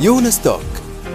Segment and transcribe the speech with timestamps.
[0.00, 0.62] يونس توك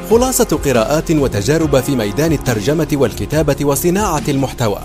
[0.09, 4.81] خلاصة قراءات وتجارب في ميدان الترجمة والكتابة وصناعة المحتوى.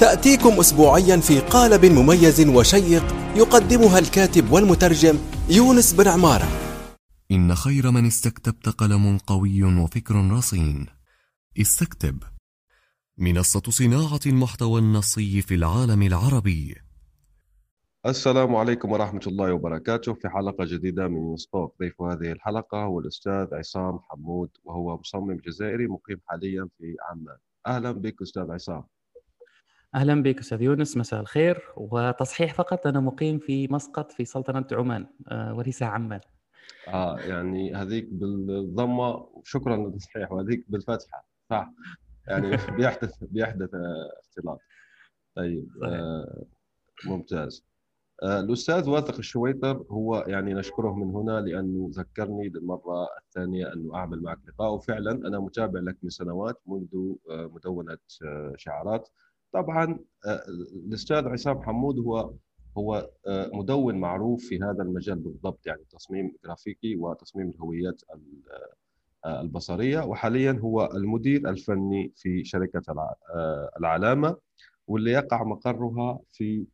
[0.00, 5.18] تأتيكم أسبوعيا في قالب مميز وشيق يقدمها الكاتب والمترجم
[5.48, 6.48] يونس بن عمارة.
[7.30, 10.86] إن خير من استكتبت قلم قوي وفكر رصين.
[11.60, 12.22] استكتب.
[13.18, 16.74] منصة صناعة المحتوى النصي في العالم العربي.
[18.06, 23.54] السلام عليكم ورحمة الله وبركاته في حلقة جديدة من ستوك ضيف هذه الحلقة هو الأستاذ
[23.54, 27.36] عصام حمود وهو مصمم جزائري مقيم حاليا في عمان.
[27.66, 28.84] أهلا بك أستاذ عصام.
[29.94, 31.62] أهلا بك أستاذ يونس مساء الخير.
[31.76, 36.20] وتصحيح فقط أنا مقيم في مسقط في سلطنة عمان آه، وليس عمان.
[36.88, 41.70] آه يعني هذيك بالضمة شكرا للتصحيح وهذيك بالفتحة صح؟
[42.28, 43.70] يعني بيحدث بيحدث
[44.24, 44.60] اختلاط.
[45.36, 46.44] طيب آه
[47.06, 47.73] ممتاز.
[48.22, 54.38] الأستاذ واثق الشويطر هو يعني نشكره من هنا لأنه ذكرني للمرة الثانية أنه أعمل معك
[54.48, 59.08] لقاء وفعلا أنا متابع لك من سنوات منذ آه مدونة آه شعارات.
[59.52, 60.42] طبعا آه،
[60.86, 62.32] الأستاذ عصام حمود هو
[62.78, 68.02] هو مدون معروف في هذا المجال بالضبط يعني تصميم جرافيكي وتصميم الهويات
[69.26, 72.82] البصرية وحاليا هو المدير الفني في شركة
[73.78, 74.36] العلامة
[74.86, 76.66] واللي يقع مقرها في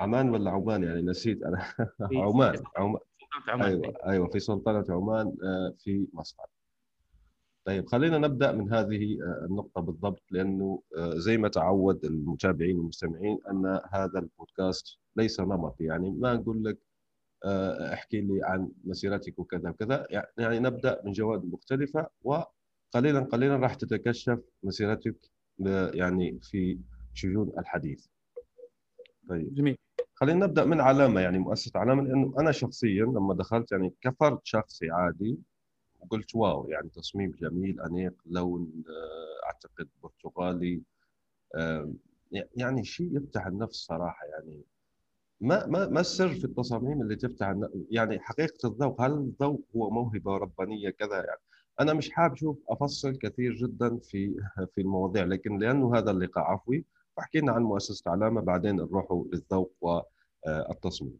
[0.00, 1.64] عمان ولا عمان؟ يعني نسيت أنا.
[2.26, 3.00] عمان عمان.
[3.62, 5.36] أيوه أيوه في سلطنة عمان
[5.78, 6.50] في مسقط
[7.64, 13.38] طيب خلينا نبدأ من هذه آه، النقطة بالضبط لأنه آه، زي ما تعود المتابعين والمستمعين
[13.50, 16.78] أن هذا البودكاست ليس نمطي يعني ما نقول لك
[17.44, 20.06] آه، احكي لي عن مسيرتك وكذا وكذا.
[20.38, 25.30] يعني نبدأ من جوانب مختلفة وقليلا قليلا راح تتكشف مسيرتك
[25.94, 26.78] يعني في
[27.14, 28.06] شجون الحديث.
[29.28, 29.54] طيب.
[29.54, 29.76] جميل.
[30.20, 34.90] خلينا نبدأ من علامة يعني مؤسسة علامة لأنه أنا شخصيا لما دخلت يعني كفرد شخصي
[34.90, 35.38] عادي
[36.00, 40.82] وقلت واو يعني تصميم جميل أنيق لون آه، أعتقد برتقالي
[42.56, 44.62] يعني شيء يفتح النفس صراحة يعني
[45.40, 47.54] ما ما ما السر في التصاميم اللي تفتح
[47.90, 51.40] يعني حقيقة الذوق هل الذوق هو موهبة ربانية كذا؟ يعني
[51.80, 54.36] أنا مش حابب شوف أفصل كثير جدا في
[54.74, 56.84] في المواضيع لكن لأنه هذا اللقاء عفوي
[57.20, 61.18] فحكينا عن مؤسسة علامه بعدين نروحوا للذوق والتصميم.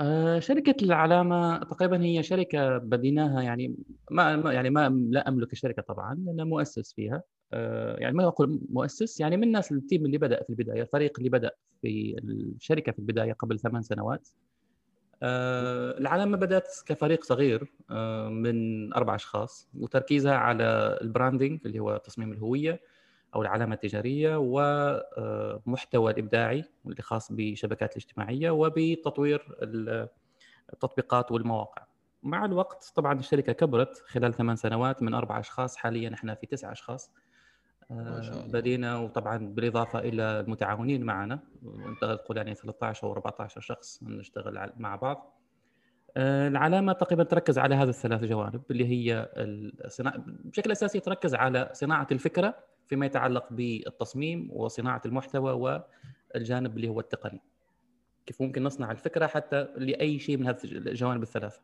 [0.00, 3.76] آه، شركة العلامة تقريبا هي شركة بديناها يعني
[4.10, 7.22] ما يعني ما لا أملك الشركة طبعا أنا مؤسس فيها.
[7.52, 11.18] آه، يعني ما أقول مؤسس يعني من الناس ال team اللي بدأ في البداية الفريق
[11.18, 11.50] اللي بدأ
[11.82, 14.28] في الشركة في البداية قبل ثمان سنوات.
[15.22, 17.72] آه، العلامة بدأت كفريق صغير
[18.30, 22.80] من أربع أشخاص وتركيزها على ال branding اللي هو تصميم الهوية
[23.36, 29.56] أو العلامة التجارية ومحتوى الإبداعي اللي خاص بالشبكات الاجتماعية وبتطوير
[30.72, 31.86] التطبيقات والمواقع.
[32.22, 36.72] مع الوقت طبعا الشركة كبرت خلال ثمان سنوات من أربع أشخاص حاليا إحنا في تسع
[36.72, 37.10] أشخاص.
[38.52, 41.38] بدينا وطبعا بالإضافة إلى المتعاونين معنا.
[42.02, 45.40] نقول يعني 13 أو 14 شخص نشتغل مع بعض.
[46.16, 52.06] العلامة تقريبا تركز على هذه الثلاث جوانب اللي هي الصناعة بشكل أساسي تركز على صناعة
[52.12, 52.54] الفكرة
[52.86, 55.80] فيما يتعلق بالتصميم وصناعة المحتوى
[56.34, 57.40] والجانب اللي هو التقني.
[58.26, 61.60] كيف ممكن نصنع الفكرة حتى لأي شيء من هذه الجوانب الثلاثة.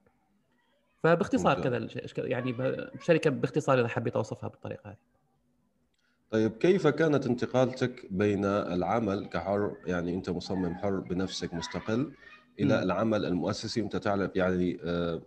[1.02, 1.88] فباختصار كذا
[2.18, 2.56] يعني
[3.00, 4.96] شركة باختصار إذا حبيت أوصفها بالطريقة هذه.
[6.30, 12.12] طيب كيف كانت انتقالتك بين العمل كحر يعني أنت مصمم حر بنفسك مستقل
[12.60, 12.82] إلى م.
[12.82, 15.22] العمل المؤسسي؟ وانت تعرف يعني آه،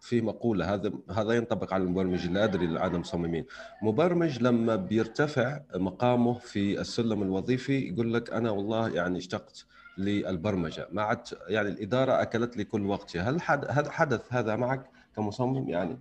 [0.00, 3.44] في مقولة هذا هذا ينطبق على المبرمج لا أدري مصممين.
[3.82, 9.66] مبرمج لما بيرتفع مقامه في السلم الوظيفي يقول لك أنا والله يعني اشتقت
[9.98, 10.88] للبرمجة.
[10.92, 11.18] ما عاد
[11.48, 13.18] يعني الإدارة أكلت لي كل وقتي.
[13.18, 13.42] هل
[13.90, 15.98] حدث هذا معك كمصمم يعني؟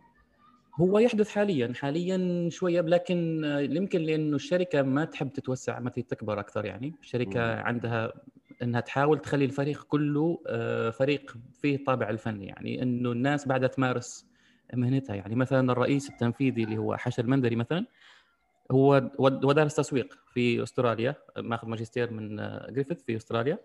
[0.76, 6.66] هو يحدث حاليا حاليا شوية لكن يمكن لأنه الشركة ما تحب تتوسع ما تكبر أكثر
[6.66, 6.94] يعني.
[7.02, 7.56] الشركة.
[7.56, 8.14] عندها
[8.64, 12.46] إنها تحاول تخلي الفريق كله آه، فريق فيه طابع الفني.
[12.46, 14.26] يعني إنه الناس بعدها تمارس
[14.74, 15.16] مهنتها.
[15.16, 17.86] يعني مثلا الرئيس التنفيذي اللي هو حشر المندري مثلا
[18.72, 22.36] هو ودارس تسويق في أستراليا ماخذ ماجستير من
[22.70, 23.60] جريفيث في أستراليا.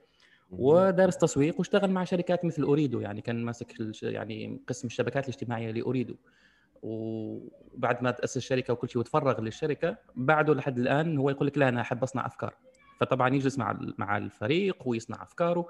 [0.50, 3.00] ودارس تسويق واشتغل مع شركات مثل أوريدو.
[3.00, 6.14] يعني كان ماسك يعني قسم الشبكات الاجتماعية لأوريدو.
[6.82, 11.69] وبعد ما تأسس الشركة وكل شيء وتفرغ للشركة بعده لحد الآن هو يقول لك لا
[11.69, 12.55] أنا أحب أصنع أفكار.
[13.00, 15.69] فطبعا يجلس مع مع الفريق ويصنع أفكاره.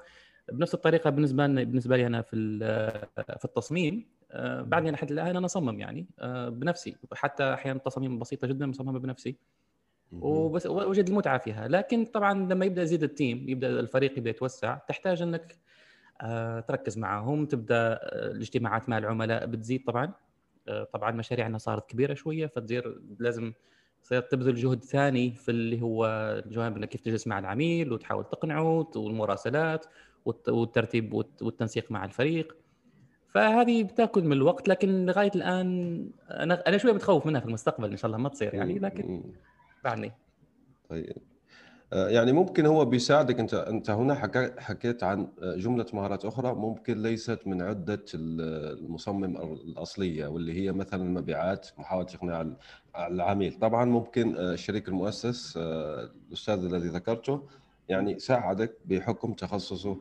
[0.52, 2.58] بنفس الطريقة بالنسبة لنا بالنسبة لي أنا في
[3.38, 6.96] في التصميم آه، بعدني لحد الآن أنا اصمم يعني آه، بنفسي.
[7.12, 9.36] حتى أحيانا تصاميم بسيطة جدا مصممة بنفسي.
[10.12, 11.68] وبس وجد المتعة فيها.
[11.68, 15.58] لكن طبعا لما يبدأ يزيد التيم يبدأ الفريق يبدأ يتوسع تحتاج إنك
[16.20, 20.12] آه، تركز معهم تبدأ الاجتماعات مع العملاء بتزيد طبعا.
[20.92, 23.52] طبعا مشاريعنا صارت كبيرة شوية فتصير لازم
[24.04, 26.06] تصير تبذل جهد ثاني في اللي هو
[26.46, 29.86] الجوانب إنك كيف تجلس مع العميل وتحاول تقنعه والمراسلات
[30.48, 32.56] والترتيب والتنسيق مع الفريق.
[33.28, 37.96] فهذه بتاكل من الوقت لكن لغاية الآن أنا أنا شوية متخوف منها في المستقبل إن
[37.96, 39.32] شاء الله ما تصير يعني لكن
[39.84, 40.12] بعدني.
[40.88, 41.33] طيب.
[41.94, 43.40] يعني ممكن هو بيساعدك.
[43.40, 44.14] انت انت هنا
[44.58, 51.68] حكيت عن جملة مهارات أخرى ممكن ليست من عدة المصمم الأصلية واللي هي مثلا المبيعات
[51.78, 52.46] محاولة إقناع
[52.96, 53.58] العميل.
[53.58, 57.42] طبعا ممكن آه، الشريك المؤسس آه، الأستاذ الذي ذكرته
[57.88, 59.96] يعني ساعدك بحكم تخصصه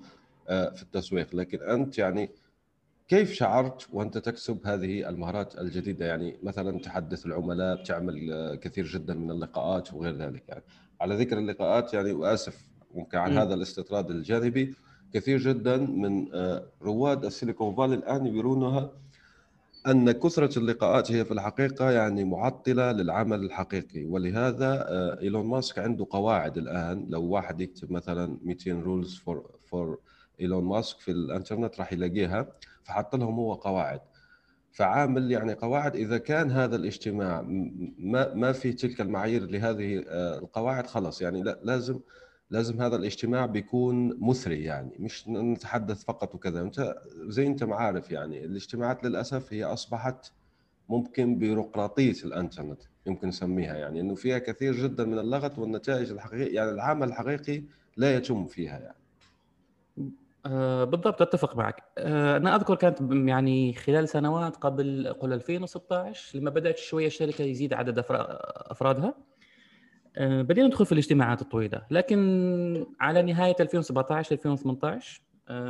[0.47, 1.35] في التسويق.
[1.35, 2.29] لكن أنت يعني
[3.07, 9.31] كيف شعرت وأنت تكسب هذه المهارات الجديدة؟ يعني مثلا تحدث العملاء بتعمل كثير جدا من
[9.31, 10.63] اللقاءات وغير ذلك يعني.
[11.03, 14.75] على ذكر اللقاءات يعني وآسف ممكن عن هذا الاستطراد الجانبي
[15.13, 18.91] كثير جدا من آه، رواد السيليكون فالي الآن يرونها
[19.87, 24.05] أن كثرة اللقاءات هي في الحقيقة يعني معطلة للعمل الحقيقي.
[24.05, 27.05] ولهذا آه، إيلون ماسك عنده قواعد الآن.
[27.09, 29.99] لو واحد يكتب مثلا 200 rules for for
[30.41, 32.47] إيلون ماسك في الإنترنت راح يلاقيها
[32.83, 34.01] فحط لهم هو قواعد.
[34.73, 37.41] فعامل يعني قواعد إذا كان هذا الاجتماع
[37.97, 41.99] ما ما في تلك المعايير لهذه آه، القواعد خلاص يعني لا لازم
[42.49, 46.61] لازم هذا الاجتماع بيكون مثري يعني مش نتحدث فقط وكذا.
[46.61, 50.31] أنت زي أنت ما عارف يعني الاجتماعات للأسف هي أصبحت
[50.89, 56.71] ممكن بيروقراطية الإنترنت يمكن نسميها يعني إنه فيها كثير جدا من اللغط والنتائج الحقيقية يعني
[56.71, 57.63] العمل الحقيقي
[57.97, 59.02] لا يتم فيها يعني.
[60.45, 61.83] آه، بالضبط أتفق معك.
[61.97, 67.73] آه، أنا أذكر كانت يعني خلال سنوات قبل قل 2016 لما بدأت شوية الشركة يزيد
[67.73, 69.13] عدد أفرادها
[70.17, 71.85] آه، بدينا ندخل في الاجتماعات الطويلة.
[71.91, 75.21] لكن على نهاية 2017 2018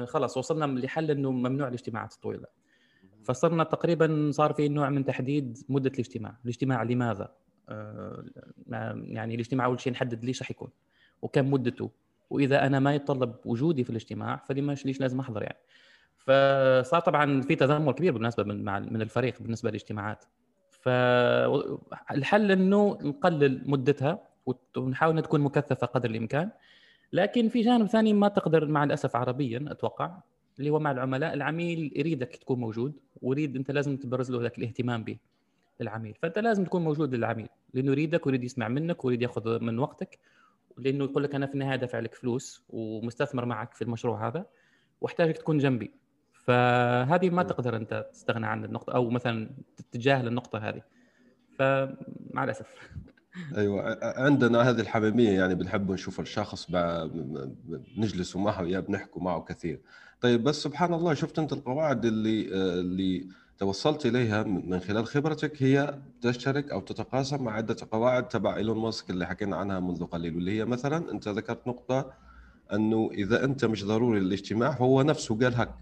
[0.06, 2.46] خلاص وصلنا لحل إنه ممنوع الاجتماعات الطويلة.
[3.24, 6.38] فصرنا تقريبا صار في نوع من تحديد مدة الاجتماع.
[6.44, 7.32] الاجتماع لماذا؟
[8.68, 10.70] يعني الاجتماع أول شيء نحدد ليش راح يكون
[11.22, 11.92] وكم مدته.
[12.30, 15.58] وإذا أنا ما يتطلب وجودي في الاجتماع فلما ليش لازم أحضر يعني.
[16.18, 20.26] فصار طبعا في تذمر كبير بالنسبة من من الفريق بالنسبة للاجتماعات.
[20.70, 24.20] فالحل إنه نقلل مدتها
[24.78, 26.52] ونحاول إنها تكون مكثفة قدر الإمكان.
[27.14, 30.18] لكن في جانب ثاني ما تقدر مع الأسف عربيا أتوقع
[30.60, 31.34] اللي هو مع العملاء.
[31.34, 35.18] العميل يريدك تكون موجود ويريد أنت لازم تبرز له ذاك الاهتمام به
[35.82, 40.20] العميل فأنت لازم تكون موجود للعميل لأنه يريدك ويريد يسمع منك ويريد يأخذ من وقتك.
[40.78, 44.46] لأنه يقول لك أنا في النهاية دافع لك فلوس ومستثمر معك في المشروع هذا
[45.02, 45.92] وأحتاجك تكون جنبي.
[46.34, 50.82] فهذه ما تقدر أنت تستغنى عن النقطة أو مثلا تتجاهل النقطه هذه.
[51.58, 52.68] فمع الأسف.
[53.58, 59.82] أيوه عندنا هذه الحميمية يعني بنحب نشوف الشخص بنجلس معه يا بنحكوا معه كثير.
[60.22, 62.48] طيب بس سبحان الله شفت أنت القواعد اللي
[62.80, 63.28] اللي
[63.58, 69.10] توصلت إليها من خلال خبرتك هي تشترك أو تتقاسم مع عدة قواعد تبع إيلون ماسك
[69.10, 72.14] اللي حكينا عنها منذ قليل واللي هي مثلا أنت ذكرت نقطة
[72.74, 75.76] أنه إذا أنت مش ضروري للاجتماع فهو نفسه قال هك.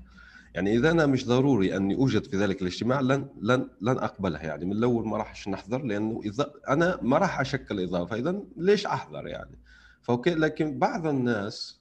[0.53, 4.65] يعني إذا أنا مش ضروري أني أوجد في ذلك الاجتماع لن لن لن اقبلها يعني
[4.65, 9.27] من الأول ما راحش نحضر لأنه اذا أنا ما راح أشكل إضافة اذا ليش أحضر
[9.27, 9.59] يعني؟
[10.01, 11.79] فأوكي لكن بعض الناس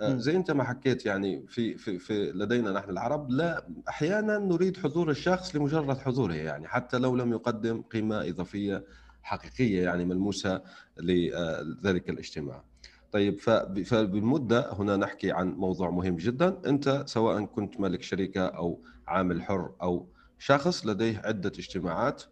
[0.00, 5.10] زي انت ما حكيت يعني في في في لدينا نحن العرب لا أحيانا نريد حضور
[5.10, 8.84] الشخص لمجرد حضوره يعني حتى لو لم يقدم قيمة إضافية
[9.22, 10.62] حقيقية يعني ملموسة
[11.00, 12.64] لذلك الاجتماع.
[13.12, 13.40] طيب
[13.84, 19.74] فبالمده هنا نحكي عن موضوع مهم جدا انت سواء كنت مالك شركة أو عامل حر
[19.82, 22.22] أو شخص لديه عدة اجتماعات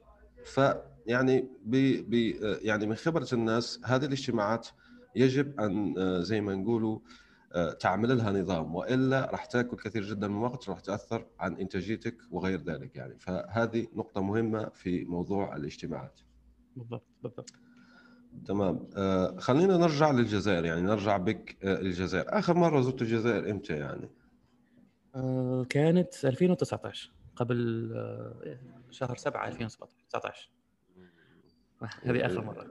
[0.45, 2.15] فيعني ب
[2.63, 4.69] يعني من خبرة الناس هذه الاجتماعات
[5.17, 7.01] يجب أن آه، زي ما نقولوا آه،
[7.81, 12.63] تعمل لها نظام وإلا راح تأكل كثير جدا من الوقت وراح تأثر عن إنتاجيتك وغير
[12.63, 13.19] ذلك يعني.
[13.19, 16.21] فهذه نقطة مهمة في موضوع الاجتماعات.
[16.77, 17.53] بالضبط بالضبط.
[18.47, 18.89] تمام.
[18.97, 24.11] آه خلينا نرجع للجزائر يعني نرجع بك آه الجزائر آخر مرة زرت الجزائر إمتى يعني؟
[25.15, 28.59] آه كانت 2019 قبل آه
[28.91, 30.51] شهر 7 2019
[32.07, 32.67] هذه آخر مرة.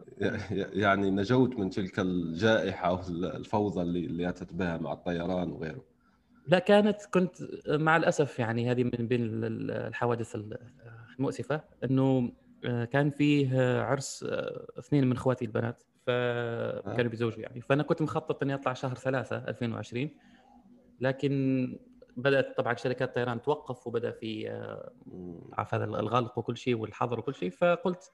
[0.73, 5.83] يعني نجوت من تلك الجائحة والفوضى اللي اللي أتت بها مع الطيران وغيره.
[6.47, 7.35] لا كانت كنت
[7.69, 10.37] مع الأسف يعني هذه من بين الحوادث
[11.19, 12.31] المؤسفة إنه
[12.65, 17.07] آه، كان فيه عرس آه، اثنين من إخواتي البنات فكانوا آه.
[17.07, 17.61] بيزوجوا يعني.
[17.61, 20.09] فأنا كنت مخطط إني أطلع شهر ثلاثة 2020
[20.99, 21.77] لكن
[22.17, 24.49] بدأت طبعا شركات الطيران توقف وبدأ في
[25.53, 28.11] عارف هذا الغلق وكل شيء والحظر وكل شيء فقلت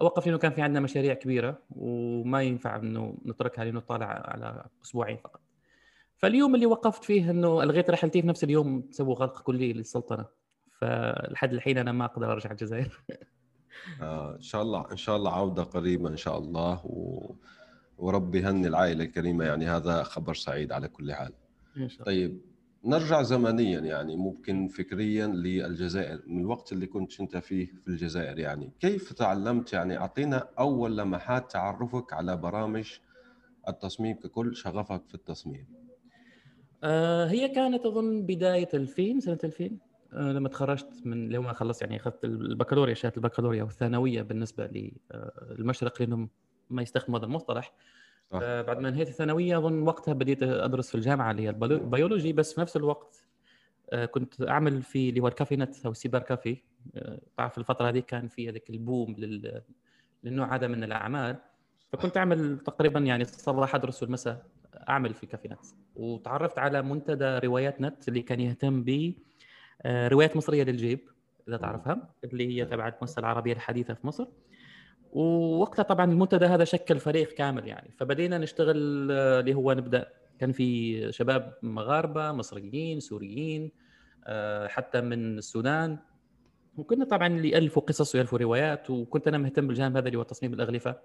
[0.00, 5.16] أوقف لأنه كان في عندنا مشاريع كبيرة وما ينفع إنه نتركها لأنه طالع على أسبوعين
[5.16, 5.40] فقط.
[6.16, 10.24] فاليوم اللي وقفت فيه إنه الغيت رحلتي في نفس اليوم سووا غلق كلي للسلطنة.
[10.80, 13.00] فلحد الحين أنا ما أقدر أرجع الجزائر.
[14.02, 17.34] آه إن شاء الله إن شاء الله عودة قريبة إن شاء الله و...
[17.98, 19.44] وربي يهني العائلة الكريمة.
[19.44, 21.32] يعني هذا خبر سعيد على كل حال.
[21.76, 22.04] إن شاء الله.
[22.04, 22.40] طيب
[22.84, 28.72] نرجع زمنيا يعني ممكن فكريا للجزائر من الوقت اللي كنت أنت فيه في الجزائر يعني.
[28.80, 32.98] كيف تعلمت يعني؟ أعطينا أول لمحات تعرفك على برامج
[33.68, 35.66] التصميم ككل شغفك في التصميم.
[36.84, 39.70] آه هي كانت أظن بداية 2000 سنة 2000
[40.12, 44.92] آه لما تخرجت من لما خلصت يعني أخذت البكالوريا شهادة البكالوريا والثانوية بالنسبة
[45.50, 46.28] للمشرق لانهم
[46.70, 47.72] ما يستخدموا هذا المصطلح.
[48.32, 48.38] صح.
[48.42, 52.32] آه بعد ما انهيت الثانوية أظن وقتها بديت أدرس في الجامعة اللي هي البيولو- البيولوجي
[52.32, 53.24] بس في نفس الوقت
[53.92, 56.56] آه كنت أعمل في اللي هو ال café net أو ال cyber café.
[56.96, 59.62] آه تعرف الفترة هذه كان في هذيك ال boom لل...
[60.24, 61.36] للنوع هذا من الأعمال.
[61.92, 64.46] فكنت أعمل تقريبا يعني الصباح أدرس والمساء
[64.88, 65.58] أعمل في café net.
[65.96, 69.14] وتعرفت على منتدى روايات نت اللي كان يهتم ب
[69.82, 71.00] آه، روايات مصرية للجيب
[71.48, 74.26] إذا تعرفها اللي هي تبع المؤسسه العربية الحديثة في مصر.
[75.12, 77.90] ووقتها طبعا المنتدى هذا شكل فريق كامل يعني.
[77.96, 80.08] فبدينا نشتغل آه، اللي هو نبدأ.
[80.38, 83.70] كان في شباب مغاربة مصريين سوريين
[84.26, 85.98] آه، حتى من السودان.
[86.76, 90.54] وكنا طبعا اللي يألفوا قصص ويألفوا روايات وكنت أنا مهتم بالجانب هذا اللي هو تصميم
[90.54, 90.96] الأغلفة.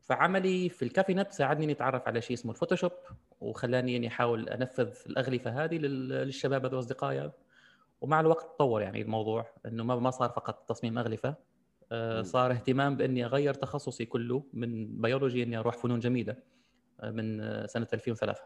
[0.00, 2.92] فعملي في الكافي نت ساعدني اني اتعرف على شيء اسمه الفوتوشوب
[3.40, 7.30] وخلاني إني أحاول أنفذ الأغلفة هذه لل- للشباب هذول اصدقائي
[8.00, 11.34] ومع الوقت تطور يعني الموضوع إنه ما صار فقط تصميم أغلفة.
[12.22, 16.36] صار اهتمام بإني أغير تخصصي كله من بيولوجي إني أروح فنون جميلة
[17.00, 18.40] آه، من آه، سنة 2003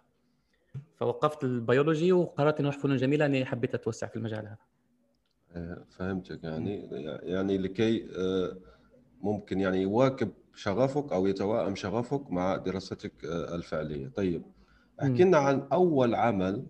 [0.97, 4.59] فوقفت البيولوجي وقررت إني أروح فنون جميلة إني حبيت أتوسع في المجال هذا.
[5.57, 6.45] آه، فهمتك.
[6.45, 6.89] يعني
[7.23, 8.57] يعني لكي آه،
[9.23, 14.09] ممكن يعني يواكب شغفك أو يتوائم شغفك مع دراستك آه، الفعلية.
[14.09, 14.43] طيب
[15.03, 16.67] احكي لنا عن أول عمل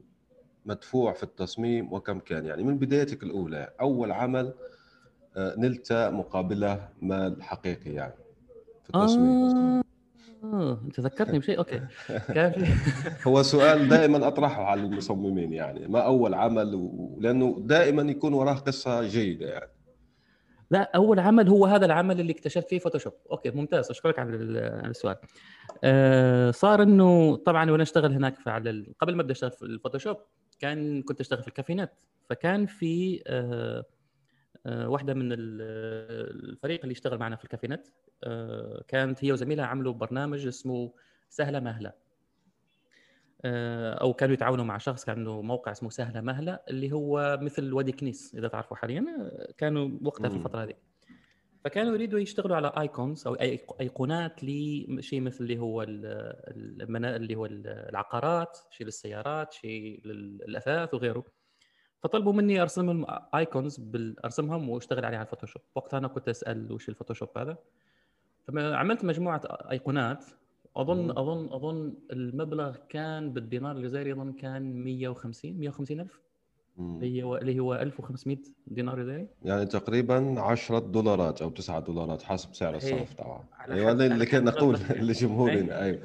[0.66, 4.75] مدفوع في التصميم وكم كان؟ يعني من بدايتك الأولى أول عمل آه،
[5.38, 8.14] نلت مقابله مال حقيقي يعني
[8.84, 9.82] في التصميم آه
[10.44, 11.58] آه، انت ذكرتني بشيء.
[11.58, 11.80] أوكي.
[12.34, 12.66] كان
[13.26, 17.16] هو سؤال دائما أطرحه على المصممين يعني ما أول عمل و...
[17.20, 19.70] لأنه دائما يكون وراه قصة جيدة يعني.
[20.70, 23.90] لا أول عمل هو هذا العمل اللي اكتشفت فيه Photoshop أوكي ممتاز.
[23.90, 25.16] أشكرك على ال- على السؤال.
[25.84, 29.68] آه صار إنه طبعا وأنا أشتغل هناك على ال- قبل ما ابدا أشتغل في ال
[29.68, 30.16] Photoshop
[30.60, 31.92] كان كنت أشتغل في الكافينات.
[32.30, 33.84] فكان في آه آه
[34.66, 35.38] واحدة من ال-
[36.52, 37.88] الفريق اللي اشتغل معنا في الكافينات
[38.24, 40.92] آه كانت هي وزميلها عملوا برنامج اسمه
[41.28, 41.92] سهلة مهلة
[43.44, 47.72] آه، أو كانوا يتعاونوا مع شخص كان عنده موقع اسمه سهلة مهلة اللي هو مثل
[47.72, 50.36] وادي كنيس إذا تعرفوا حاليا آه، كانوا وقتها في.
[50.36, 50.74] الفترة هذه
[51.64, 53.34] فكانوا يريدوا يشتغلوا على ايكونز أو
[53.80, 55.82] أيقونات لشيء مثل اللي هو.
[55.82, 61.24] اللي هو العقارات شيء للسيارات شيء للأثاث وغيره
[62.02, 63.80] فطلبوا مني ارسم لهم icons.
[64.24, 67.56] أرسمهم واشتغل عليها على ال Photoshop وقتها أنا كنت أسأل وش ال Photoshop هذا
[68.48, 70.24] فعملت مجموعة أيقونات
[70.76, 71.10] اظن مم.
[71.10, 76.20] اظن أظن المبلغ كان بالدينار الجزائري أظن كان 150 150 ألف.
[76.78, 82.54] اللي هو اللي هو 1500 دينار جزائري يعني تقريبا 10 دولارات أو 9 دولارات حسب
[82.54, 82.92] سعر صحيح.
[83.00, 84.78] الصرف طبعا أيوه هذا اللي كنا نقول.
[85.08, 86.00] لجمهورنا أيوه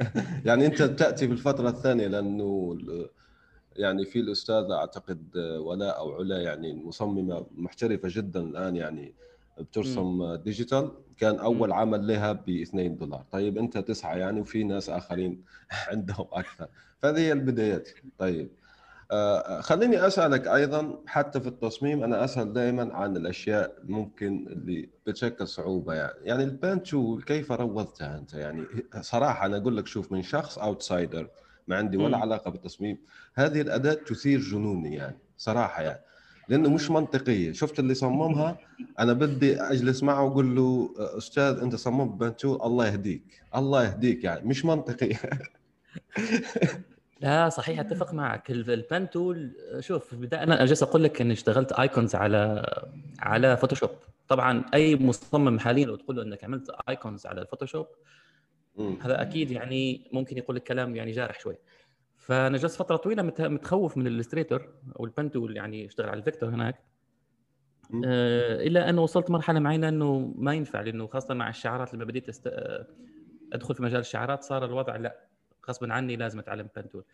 [0.46, 2.78] يعني أنت تاتي بالفترة الثانية لأنه
[3.76, 9.14] يعني في الأستاذة أعتقد ولاء أو علا يعني مصممة محترفة جدا الآن يعني
[9.60, 10.90] بترسم digital.
[11.16, 13.24] كان أول عمل لها ب 2 دولار.
[13.32, 15.44] طيب أنت تسعه يعني وفي ناس آخرين
[15.90, 16.66] عندهم أكثر.
[17.02, 17.88] فهذه هي البدايات.
[18.18, 18.48] طيب
[19.10, 25.48] آه، خليني أسألك أيضا حتى في التصميم أنا أسأل دائما عن الأشياء ممكن اللي بتشكل
[25.48, 26.14] صعوبة يعني.
[26.22, 28.64] يعني ال pen tool كيف روضتها أنت؟ يعني
[29.00, 31.28] صراحة أنا أقول لك شوف من شخص outsider
[31.66, 32.22] ما عندي ولا مم.
[32.22, 32.98] علاقة بالتصميم.
[33.34, 36.00] هذه الأداة تثير جنوني يعني صراحة يعني.
[36.48, 37.52] لأنه مش منطقية.
[37.52, 38.56] شفت اللي صممها؟
[38.98, 43.42] أنا بدي أجلس معه وأقول له أستاذ أنت صممت pen tool الله يهديك.
[43.56, 44.48] الله يهديك يعني.
[44.48, 45.08] مش منطقي.
[47.20, 48.50] لا صحيح أتفق معك.
[48.50, 52.66] ال- ال pen tool شوف في البدايه أنا جالس أقول لك إني اشتغلت icons على
[53.20, 53.90] على Photoshop
[54.28, 57.86] طبعا أي مصمم حاليا لو تقول له إنك عملت icons على ال Photoshop
[58.76, 58.96] مم.
[59.02, 61.56] هذا أكيد يعني ممكن يقول لك كلام يعني جارح شوي
[62.16, 64.68] فانا جلست فترة طويلة مت- متخوف من Illustrator
[65.00, 66.80] أو ال pen tool يعني اشتغل على ال vector هناك.
[68.04, 72.28] آه، إلا أنه وصلت مرحلة معينة أنه ما ينفع لأنه خاصة مع الشعارات لما بديت
[72.28, 72.46] أست...
[72.46, 72.86] آه،
[73.52, 75.16] أدخل في مجال الشعارات صار الوضع لا
[75.68, 77.04] غصبا عني لازم أتعلم pen tool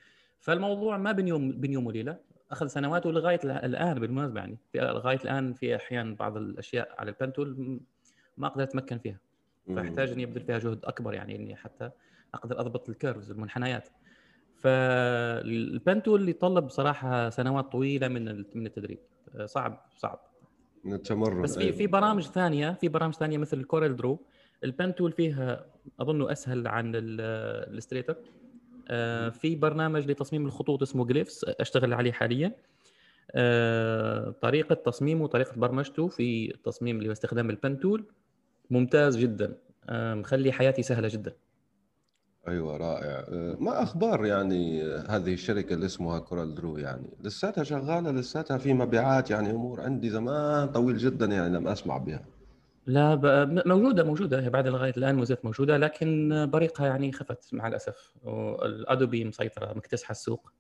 [0.40, 2.17] فالموضوع ما بين يوم بين يوم وليلة
[2.50, 7.11] أخذ سنوات ولغاية ال- الآن بالمناسبة يعني في لغاية الآن في أحيان بعض الأشياء على
[7.11, 7.80] ال pen tool
[8.37, 9.19] ما أقدر أتمكن فيها
[9.67, 11.90] فأحتاج أني أبذل فيها جهد أكبر يعني إني حتى
[12.35, 13.88] أقدر أضبط ال curves المنحنيات
[14.56, 18.99] فال pen tool يتطلب بصراحة سنوات طويلة من من التدريب.
[19.37, 20.21] آه، صعب صعب.
[20.85, 21.76] من التمرن بس في أيوة.
[21.76, 24.18] في برامج ثانية في برامج ثانية مثل ال CorelDRAW
[24.64, 25.67] ال pen tool فيها
[26.00, 28.16] اظنه أسهل عن ال Illustrator
[28.88, 32.52] آه، في برنامج لتصميم الخطوط اسمه Glyphs أشتغل عليه حاليا.
[33.33, 38.04] آه، طريقة تصميمه وطريقه برمجته في التصميم اللي باستخدام ال pen tool
[38.70, 39.54] ممتاز جدا.
[39.88, 41.32] آه، مخلي حياتي سهلة جدا.
[42.48, 43.24] أيوه رائع.
[43.28, 48.74] آه، ما أخبار يعني آه، هذه الشركة اللي اسمها CorelDRAW يعني؟ لساتها شغالة لساتها في
[48.74, 52.24] مبيعات يعني أمور عندي زمان طويل جدا يعني لم أسمع بها.
[52.86, 53.26] لا ب...
[53.68, 54.40] موجودة موجودة.
[54.40, 58.14] هي بعد لغاية الآن ما زالت موجودة لكن بريقها يعني خفت مع الأسف.
[58.62, 60.50] ال Adobe مسيطرة مكتسحة السوق.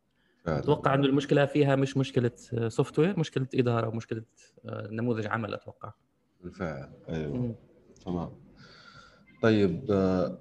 [0.46, 2.30] أتوقع إنه المشكلة فيها مش مشكلة
[2.68, 4.22] software مشكلة إدارة ومشكله
[4.66, 5.92] نموذج عمل أتوقع.
[6.44, 7.36] بالفعل أيوه.
[7.36, 7.54] مم.
[8.04, 8.30] تمام.
[9.42, 10.38] طيب آه،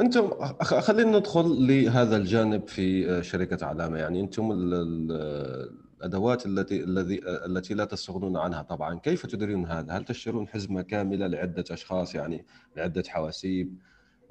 [0.00, 0.30] أنتم
[0.62, 7.20] خلينا ندخل لهذا الجانب في آه، شركة علامه يعني أنتم ال- ال- الأدوات التي الذي
[7.26, 8.98] التي لا تستغنون عنها طبعا.
[8.98, 12.46] كيف تديرون هذا؟ هل تشترون حزمة كاملة لعدة أشخاص؟ يعني
[12.76, 13.78] لعدة حواسيب؟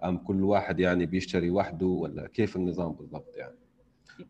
[0.03, 3.55] أم كل واحد يعني بيشتري وحده؟ ولا كيف النظام بالضبط يعني؟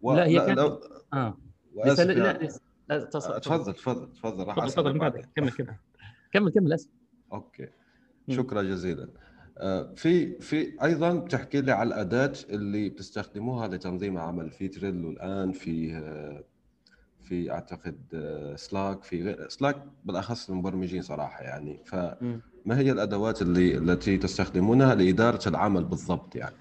[0.01, 0.79] و- لا، هي كانت- لو-
[1.13, 1.37] آه.
[1.75, 2.47] وأسف لا لا يعني.
[2.89, 5.75] لا تفضل تفضل تفضل راح تفضل كمل كمل
[6.33, 6.89] كمل كمل اسف
[7.33, 7.67] أوكي.
[8.29, 9.07] شكرا جزيلا.
[9.57, 15.51] آه، في في أيضا بتحكي لي على الأداة اللي بتستخدموها لتنظيم عمل في Trello الآن
[15.51, 16.43] في آه،
[17.23, 21.79] في أعتقد آه، Slack في غير Slack بالأخص المبرمجين صراحة يعني.
[21.85, 22.41] فما.
[22.69, 26.55] هي الأدوات اللي التي تستخدمونها لإدارة العمل بالضبط يعني؟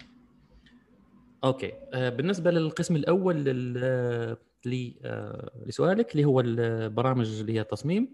[1.44, 1.72] أوكي.
[1.92, 3.44] بالنسبة للقسم الأول
[5.66, 8.08] لسؤالك اللي هو البرامج اللي هي التصميم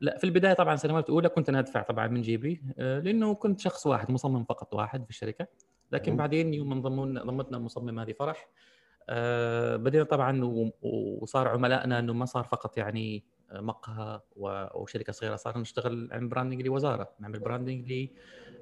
[0.00, 3.60] لا في البداية طبعا السنوات الأولى كنت أنا أدفع طبعا من جيبي آه، لأنه كنت
[3.60, 5.46] شخص واحد مصمم فقط واحد في الشركة
[5.92, 6.16] لكن.
[6.16, 8.48] بعدين يوم ما ضمونا ضمتنا مصمم هذه فرح
[9.08, 10.44] آه، بدينا طبعا
[10.82, 16.62] وصار عملائنا إنه ما صار فقط يعني مقهى و- وشركه صغيرة صار نشتغل عن branding
[16.62, 18.08] لوزارة نعمل branding ل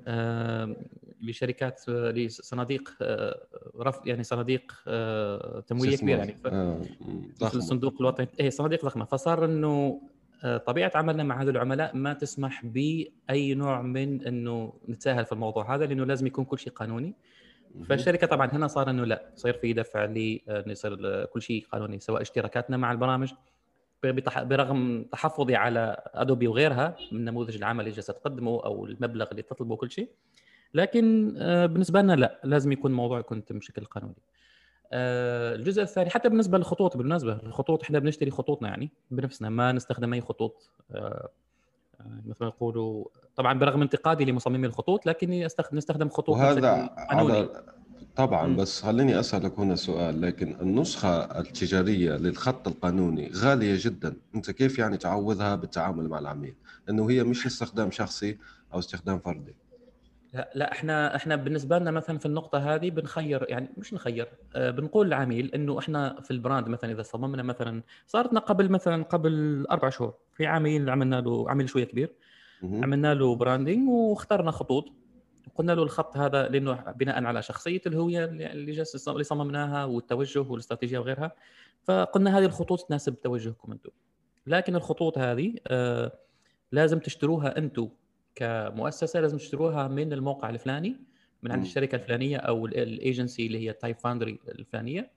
[0.08, 0.76] آه،
[1.20, 3.46] لشركات آه، لصناديق آه،
[3.80, 5.96] رفض يعني صناديق آه، تمويليه.
[5.96, 7.58] كبيره يعني آه، مثل ضخمة.
[7.58, 10.17] الصندوق الوطني إيه صناديق ضخمة فصار إنه آه،
[10.66, 15.86] طبيعة عملنا مع هذول العملاء ما تسمح بأي نوع من إنه نتساهل في الموضوع هذا
[15.86, 17.14] لأنه لازم يكون كل شيء قانوني.
[17.88, 21.66] فالشركة طبعا هنا صار إنه لا يصير في دفع ل آه، يصير ل- كل شيء
[21.72, 23.32] قانوني سواء اشتراكاتنا مع البرامج
[24.36, 29.76] برغم تحفظي على أدوبي وغيرها من نموذج العمل اللي جالسة تقدمه أو المبلغ اللي تطلبه
[29.76, 30.08] كل شيء
[30.74, 34.37] لكن آه، بالنسبة لنا لا لازم يكون الموضوع يكون بشكل قانوني آه،
[34.92, 40.20] الجزء الثاني حتى بالنسبة للخطوط بالمناسبة الخطوط إحنا بنشتري خطوطنا يعني بنفسنا ما نستخدم أي
[40.20, 40.70] خطوط.
[40.92, 41.28] آه،
[42.00, 43.04] آه، مثل ما يقولوا
[43.36, 47.48] طبعا برغم انتقادي لمصممي الخطوط لكني أستخ- نستخدم خطوط وهذا على
[48.16, 48.56] طبعا مم.
[48.56, 54.16] بس خليني أسألك هنا سؤال لكن النسخة التجارية للخط القانوني غالية جدا.
[54.34, 56.54] أنت كيف يعني تعوضها بالتعامل مع العميل؟
[56.90, 58.38] انه هي مش استخدام شخصي
[58.74, 59.54] أو استخدام فردي.
[60.32, 64.70] لا لا إحنا إحنا بالنسبة لنا مثلا في النقطة هذه بنخير يعني مش نخير آه،
[64.70, 69.66] بنقول للعميل إنه إحنا في ال brand مثلا إذا صممنا مثلا صارتنا قبل مثلا قبل
[69.70, 72.12] أربع شهور في عميل عملنا له عميل شوية كبير.
[72.62, 74.92] عملنا له branding واخترنا خطوط
[75.54, 80.40] قلنا له الخط هذا لأنه بناء على شخصية الهوية اللي اللي جالس اللي صممناها والتوجه
[80.40, 81.32] والاستراتيجية وغيرها
[81.84, 83.90] فقلنا هذه الخطوط تناسب توجهكم أنتم
[84.46, 86.12] لكن الخطوط هذه آه،
[86.72, 87.88] لازم تشتروها أنتم
[88.38, 90.96] كمؤسسة لازم تشتروها من الموقع الفلاني
[91.42, 91.62] من عند.
[91.62, 95.10] الشركة الفلانية أو الايجنسي اللي هي type foundry الفلانية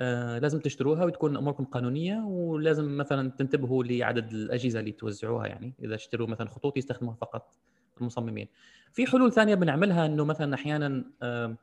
[0.00, 5.94] آه، لازم تشتروها وتكون أموركم قانونية ولازم مثلا تنتبهوا لعدد الأجهزة اللي توزعوها يعني إذا
[5.94, 7.54] اشتروا مثلا خطوط يستخدموها فقط
[8.00, 8.48] المصممين.
[8.92, 11.56] في حلول ثانية بنعملها إنه مثلا أحيانا آه،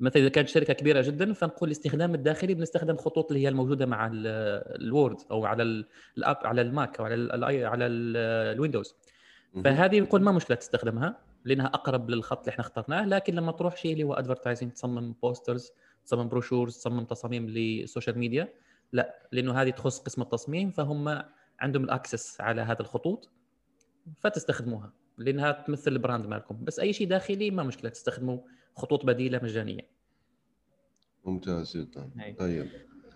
[0.00, 4.06] مثلا إذا كانت شركة كبيرة جدا فنقول الاستخدام الداخلي بنستخدم خطوط اللي هي الموجودة مع
[4.06, 4.26] ال-
[4.82, 5.86] ال Word أو على ال-
[6.18, 8.16] ال app على ال Mac أو على ال على ال-
[8.56, 8.94] ال Windows.
[9.64, 13.92] فهذه نقول ما مشكلة تستخدمها لأنها أقرب للخط اللي إحنا اخترناه لكن لما تروح شيء
[13.92, 15.70] اللي هو advertising تصمم posters
[16.04, 18.52] تصمم brochures تصمم تصاميم لل social media
[18.92, 21.22] لا لأنه هذه تخص قسم التصميم فهم
[21.60, 23.30] عندهم ال access على هذه الخطوط
[24.20, 26.64] فتستخدموها لأنها تمثل ال brand مالكم.
[26.64, 28.38] بس أي شيء داخلي ما مشكلة تستخدموا
[28.76, 29.88] خطوط بديلة مجانية.
[31.24, 32.10] ممتاز جدا.
[32.38, 32.68] طيب.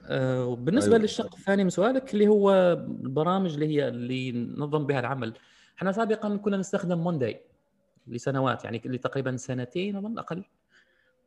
[0.06, 1.02] آه، وبالنسبة أيوة.
[1.02, 2.52] للشق الثاني من سؤالك اللي هو
[3.02, 5.34] البرامج اللي هي اللي نظم بها العمل.
[5.78, 7.40] إحنا سابقا كنا نستخدم Monday
[8.06, 10.44] لسنوات يعني لتقريبا سنتين اظن أقل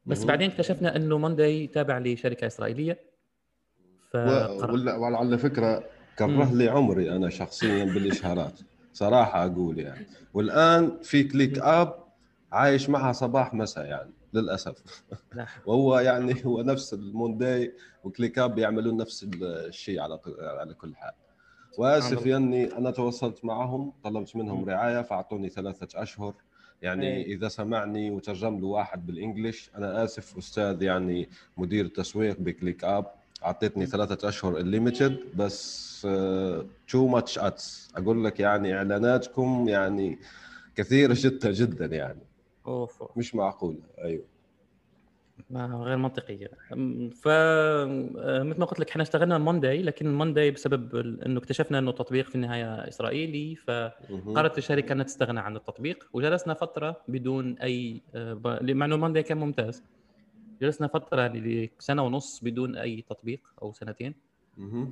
[0.05, 0.23] بس.
[0.23, 2.99] بعدين اكتشفنا إنه Monday تابع لشركة إسرائيلية.
[4.15, 5.83] ولا- وعلى فكرة
[6.19, 8.59] كره لي عمري أنا شخصيا بالإشهارات
[8.93, 11.95] صراحة أقول يعني والآن في ClickUp
[12.51, 15.45] عايش معها صباح مساء يعني للأسف لا.
[15.65, 17.73] وهو يعني هو نفس ال Monday و
[18.03, 21.13] ClickUp بيعملون نفس الشيء على على كل حال
[21.77, 26.33] واسف اني أنا تواصلت معهم طلبت منهم رعاية فأعطوني ثلاثة أشهر.
[26.81, 27.25] يعني إيه.
[27.35, 33.05] إذا سمعني وترجم له واحد بال English أنا آسف أستاذ يعني مدير تسويق ب ClickUp.
[33.45, 36.01] أعطيتني ثلاثة أشهر unlimited بس
[36.87, 40.19] too much ads أقول لك يعني إعلاناتكم يعني
[40.75, 42.21] كثيرة جدا جدا يعني.
[42.67, 43.03] أوف.
[43.17, 43.79] مش معقولة.
[44.03, 44.23] أيوه.
[45.49, 46.47] ما غير منطقيه
[47.09, 51.89] ف آه، مثل ما قلت لك إحنا اشتغلنا Monday لكن Monday بسبب إنه اكتشفنا إنه
[51.89, 53.55] التطبيق في النهاية إسرائيلي.
[53.55, 59.37] فقررت الشركة إنها تستغنى عن التطبيق وجلسنا فترة بدون أي ب- مع إنه Monday كان
[59.37, 59.83] ممتاز
[60.61, 61.27] جلسنا فترة
[61.79, 64.15] سنه ونص بدون أي تطبيق أو سنتين.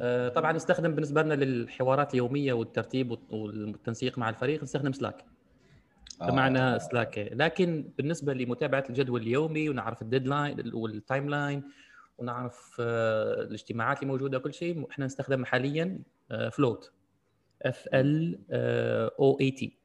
[0.02, 5.26] آه، طبعا نستخدم بالنسبة لنا للحوارات اليومية والترتيب والت- والتنسيق مع الفريق نستخدم Slack
[6.20, 6.78] فمعنا آه.
[6.78, 11.64] Slack لكن بالنسبة لمتابعة الجدول اليومي ونعرف ال deadline وال timeline
[12.18, 16.00] ونعرف آه، الاجتماعات اللي موجودة كل شيء إحنا نستخدم حاليا
[16.52, 16.92] Float
[17.62, 18.40] F L
[19.20, 19.78] O A T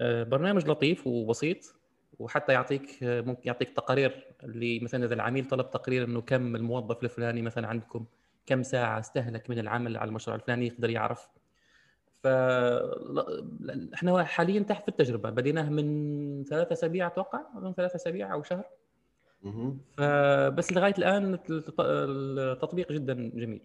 [0.00, 1.78] برنامج لطيف وبسيط
[2.18, 7.04] وحتى يعطيك آه، ممكن يعطيك تقارير اللي مثلا إذا العميل طلب تقرير إنه كم الموظف
[7.04, 8.04] الفلاني مثلا عندكم
[8.46, 11.28] كم ساعة استهلك من العمل على المشروع الفلاني يقدر يعرف
[12.22, 12.26] ف
[13.94, 15.30] إحنا حاليا تحت في التجربة.
[15.30, 18.64] بديناها من ثلاثة أسابيع أتوقع من ثلاثة أسابيع أو شهر.
[19.96, 23.60] فبس لغاية الآن الت- التطبيق جدا جميل.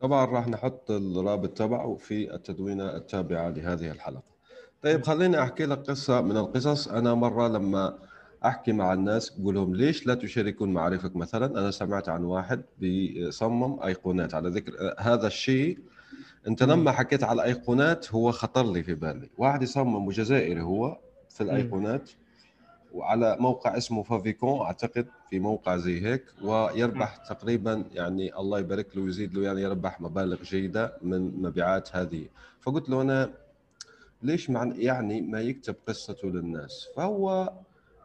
[0.00, 4.22] طبعا راح نحط الرابط تبعه في التدوينة التابعة لهذه الحلقة.
[4.82, 6.88] طيب خليني أحكي لك قصة من القصص.
[6.88, 7.98] أنا مرة لما
[8.44, 13.82] أحكي مع الناس بقول لهم ليش لا تشاركون معارفك مثلا؟ أنا سمعت عن واحد بيصمم
[13.82, 15.78] أيقونات على ذكر هذا الشيء
[16.48, 19.28] أنت لما حكيت على الأيقونات هو خطر لي في بالي.
[19.38, 20.98] واحد يصمم وجزائري هو
[21.30, 22.10] في الأيقونات
[22.94, 29.02] وعلى موقع اسمه فافيكون أعتقد في موقع زي هيك ويربح تقريبا يعني الله يبارك له
[29.02, 32.24] ويزيد له يعني يربح مبالغ جيدة من مبيعات هذه.
[32.60, 33.30] فقلت له أنا
[34.22, 37.52] ليش مع يعني ما يكتب قصته للناس؟ فهو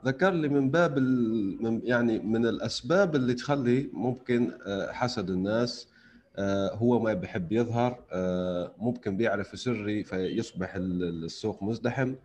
[0.05, 5.87] ذكر لي من باب ال- من يعني من الأسباب اللي تخلي ممكن آه، حسد الناس
[6.73, 12.15] هو ما بيحب يظهر آه، ممكن بيعرف سري فيصبح ال- السوق مزدحم.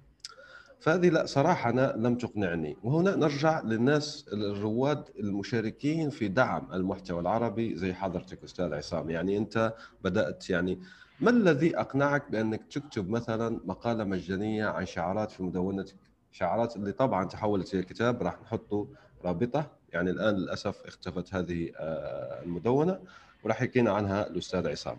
[0.80, 2.76] فهذه لا صراحة أنا لم تقنعني.
[2.82, 9.10] وهنا نرجع للناس الرواد المشاركين في دعم المحتوى العربي زي حضرتك أستاذ عصام.
[9.10, 10.80] يعني أنت بدأت يعني
[11.20, 15.96] ما الذي أقنعك بأنك تكتب مثلا مقالة مجانية عن شعارات في مدونتك؟
[16.32, 18.88] شعارات اللي طبعا تحولت إلى كتاب راح نحطه
[19.24, 19.70] رابطة.
[19.92, 23.00] يعني الآن للأسف اختفت هذه آه، المدونة.
[23.44, 24.96] وراح يحكينا عنها الأستاذ عصام.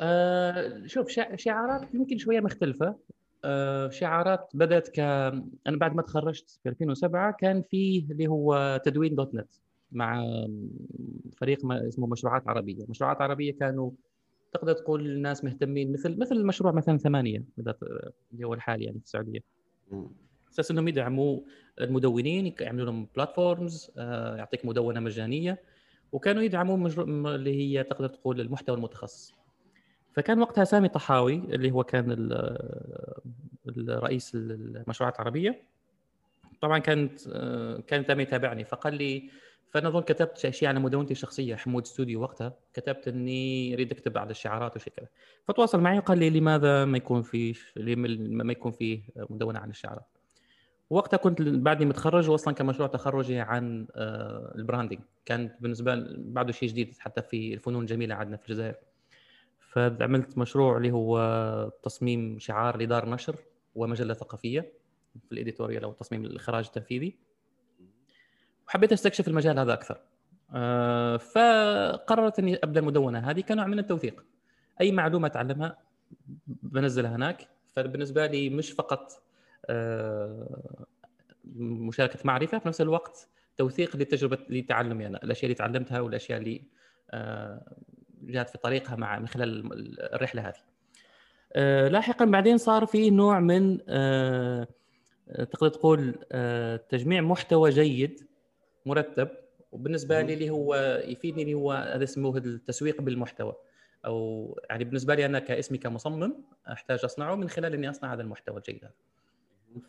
[0.00, 2.96] آه شوف شع- شعارات يمكن شوية مختلفة.
[3.44, 4.98] آه شعارات بدأت ك
[5.66, 9.48] أنا بعد ما تخرجت في 2007 كان في اللي هو تدوين دوت نت
[9.92, 10.24] مع
[11.36, 13.90] فريق ما اسمه مشروعات عربية، مشروعات عربية كانوا
[14.52, 19.04] تقدر تقول الناس مهتمين مثل مثل المشروع مثلا ثمانية بدأت- اللي هو الحالي يعني في
[19.04, 19.40] السعودية.
[20.52, 21.40] أساس إنهم يدعموا
[21.80, 23.90] المدونين يعملوا لهم بلاتفورمز
[24.36, 25.58] يعطيك مدونة مجانية.
[26.12, 27.06] وكانوا يدعموا مجرو...
[27.06, 29.34] م- اللي هي تقدر تقول المحتوى المتخصص.
[30.12, 33.20] فكان وقتها سامي طحاوي اللي هو كان ال-
[33.68, 35.62] الرئيس المشروعات العربية.
[36.60, 38.64] طبعا كانت آه، كان تامي يتابعني.
[38.64, 39.30] فقال لي
[39.70, 44.30] فانا اظن كتبت شيء على مدونتي الشخصية حمود ستوديو وقتها كتبت إني أريد أكتب على
[44.30, 45.08] الشعارات وشيء كذا.
[45.44, 47.54] فتواصل معي وقال لي لماذا ما يكون في
[48.16, 50.08] ما يكون فيه مدونة عن الشعارات؟
[50.90, 56.68] وقتها كنت بعدني متخرج واصلا كان مشروع تخرجي عن آه، البراندنج كان بالنسبة بعده شيء
[56.68, 58.74] جديد حتى في الفنون الجميلة عندنا في الجزائر.
[59.58, 63.36] فعملت مشروع اللي هو تصميم شعار لدار نشر
[63.74, 64.72] ومجلة ثقافية
[65.26, 67.18] في الإديتوريال أو تصميم الإخراج التنفيذي.
[68.68, 70.00] وحبيت أستكشف المجال هذا أكثر.
[70.54, 74.24] آه، فقررت إني أبدأ المدونة هذه كنوع من التوثيق.
[74.80, 75.78] أي معلومة أتعلمها
[76.46, 77.48] بنزلها هناك.
[77.66, 79.22] فبالنسبة لي مش فقط
[81.54, 86.64] مشاركة معرفة في نفس الوقت توثيق لتجربة لتعلمي أنا الأشياء اللي تعلمتها والأشياء اللي
[87.10, 87.76] آه،
[88.22, 89.72] جات في طريقها مع من خلال
[90.14, 90.70] الرحلة هذه.
[91.52, 94.68] آه، لاحقا بعدين صار في نوع من آه،
[95.50, 98.26] تقدر تقول آه، تجميع محتوى جيد
[98.86, 99.28] مرتب
[99.72, 103.56] وبالنسبة لي اللي هو يفيدني اللي هو هذا اسمه التسويق بالمحتوى
[104.06, 106.34] أو يعني بالنسبة لي أنا كاسمي كمصمم
[106.72, 108.94] أحتاج أصنعه من خلال إني أصنع هذا المحتوى الجيد هذا.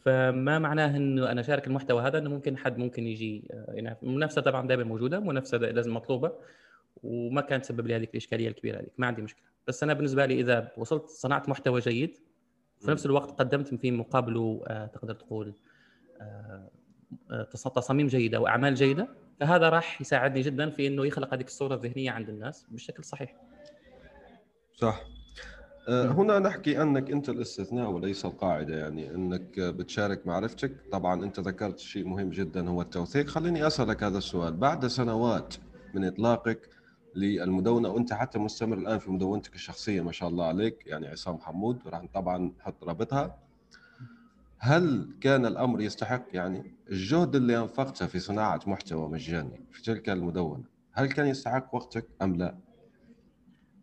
[0.06, 4.42] فما معناه إنه أنا أشارك المحتوى هذا إنه ممكن حد ممكن يجي آه، ينافس المنافسه
[4.42, 6.32] طبعا دائما موجودة منافسة لازم مطلوبة
[7.04, 9.44] وما كانت تسبب لي هذيك الإشكالية الكبيرة هذيك ما عندي مشكلة.
[9.68, 12.18] بس أنا بالنسبة لي إذا وصلت صنعت محتوى جيد
[12.80, 15.54] في نفس الوقت قدمت في مقابله آه، تقدر تقول
[16.22, 16.70] آه،
[17.32, 17.44] آه،
[17.76, 19.08] تصاميم جيدة واعمال جيدة
[19.40, 23.36] فهذا راح يساعدني جدا في إنه يخلق هذه الصورة الذهنية عند الناس بشكل صحيح.
[24.74, 25.02] صح.
[25.02, 25.21] آه،
[25.90, 30.72] هنا نحكي أنك أنت الاستثناء وليس القاعدة يعني أنك بتشارك معرفتك.
[30.92, 33.28] طبعا أنت ذكرت شيء مهم جدا هو التوثيق.
[33.28, 34.54] خليني أسألك هذا السؤال.
[34.54, 35.54] بعد سنوات
[35.94, 36.70] من إطلاقك
[37.16, 41.80] للمدونة وأنت حتى مستمر الآن في مدونتك الشخصية ما شاء الله عليك يعني عصام حمود
[41.88, 43.38] راح طبعا نحط رابطها.
[44.58, 50.64] هل كان الأمر يستحق؟ يعني الجهد اللي أنفقته في صناعة محتوى مجاني في تلك المدونة
[50.92, 52.56] هل كان يستحق وقتك أم لا؟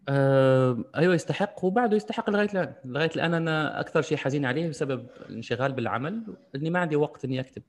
[0.08, 1.64] آه، أيوه يستحق.
[1.64, 6.22] وبعده يستحق لغاية الآن، لغاية الآن أنا أكثر شيء حزين عليه بسبب الانشغال بالعمل
[6.54, 7.62] إني ما عندي وقت إني أكتب.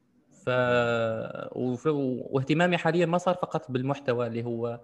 [0.46, 0.50] ف
[1.56, 4.80] واهتمامي حاليا ما صار فقط بالمحتوى اللي هو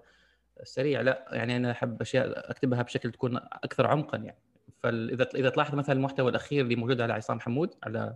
[0.63, 4.37] سريع لا يعني أنا أحب أشياء أكتبها بشكل تكون أكثر عمقا يعني.
[4.83, 8.15] فإذا إذا تلاحظ مثلا المحتوى الأخير اللي موجود على عصام حمود على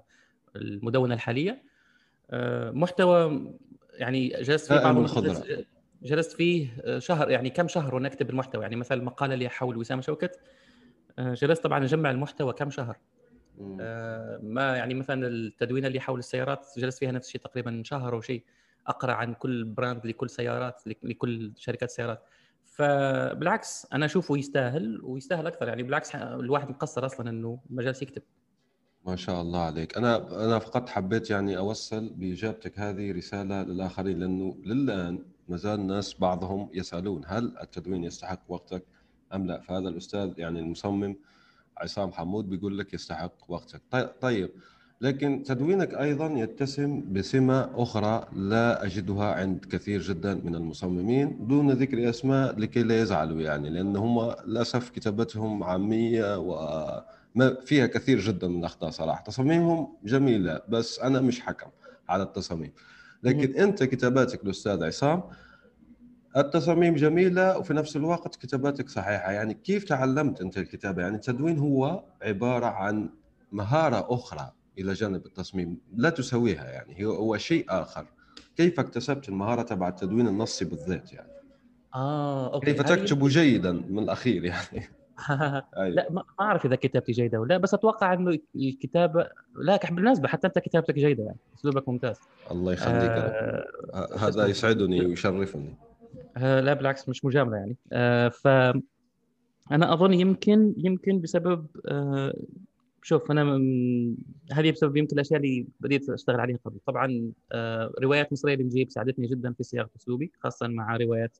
[0.55, 1.63] المدونة الحالية
[2.31, 3.51] آه، محتوى
[3.93, 4.97] يعني جلست فيه بعض
[6.03, 10.01] جلست فيه شهر يعني كم شهر وأنا اكتب المحتوى؟ يعني مثلا المقاله اللي حول وسام
[10.01, 10.39] شوكت
[11.19, 12.97] آه، جلست طبعا أجمع المحتوى كم شهر.
[13.81, 18.21] آه، ما يعني مثلا التدوينة اللي حول السيارات جلست فيها نفس الشيء تقريبا شهر أو
[18.21, 18.43] شيء
[18.87, 22.23] أقرأ عن كل brand لكل سيارات لكل شركات سيارات.
[22.65, 28.21] فبالعكس أنا أشوفه يستاهل ويستاهل أكثر يعني بالعكس الواحد مقصر أصلا إنه ما جالس يكتب.
[29.05, 29.97] ما شاء الله عليك.
[29.97, 36.13] أنا أنا فقط حبيت يعني أوصل بإجابتك هذه رسالة للآخرين لأنه للآن ما زال الناس
[36.19, 38.83] بعضهم يسألون هل التدوين يستحق وقتك
[39.33, 41.15] أم لا؟ فهذا الأستاذ يعني المصمم
[41.77, 43.81] عصام حمود بيقول لك يستحق وقتك.
[44.21, 44.49] طيب
[45.01, 52.09] لكن تدوينك أيضا يتسم بسمة أخرى لا أجدها عند كثير جدا من المصممين دون ذكر
[52.09, 58.59] أسماء لكي لا يزعلوا يعني لأن هم للأسف كتابتهم عامية وما فيها كثير جدا من
[58.59, 59.23] الأخطاء صراحة.
[59.23, 61.69] تصاميمهم جميلة بس أنا مش حكم
[62.09, 62.71] على التصاميم.
[63.23, 65.23] لكن أنت كتاباتك الأستاذ عصام
[66.37, 69.31] التصاميم جميلة وفي نفس الوقت كتاباتك صحيحة.
[69.31, 73.09] يعني كيف تعلمت أنت الكتابة؟ يعني التدوين هو عبارة عن
[73.51, 78.05] مهارة أخرى إلى جانب التصميم لا تسويها يعني هو شيء آخر.
[78.57, 81.29] كيف اكتسبت المهارة تبع التدوين النصي بالذات يعني؟
[81.95, 82.73] آه أوكي.
[82.73, 84.89] كيف تكتب جيدا من الأخير يعني؟
[85.77, 85.95] أيوة.
[85.95, 90.59] لا ما أعرف إذا كتابتي جيدة ولا بس أتوقع إنه الكتابه لا بالمناسبة حتى أنت
[90.59, 92.19] كتابتك جيدة يعني أسلوبك ممتاز.
[92.51, 94.17] الله يخليك آه...
[94.17, 95.73] هذا يسعدني ويشرفني.
[96.37, 97.75] آه لا بالعكس مش مجاملة يعني.
[97.93, 98.47] آه ف
[99.71, 102.33] أنا أظن يمكن يمكن بسبب آه
[103.01, 103.43] شوف أنا
[104.51, 106.77] هذه بسبب يمكن الأشياء اللي بديت أشتغل عليها قبل.
[106.85, 111.37] طبعا آه روايات مصرية بنجيب ساعدتني جدا في صياغة أسلوبي خاصه مع روايات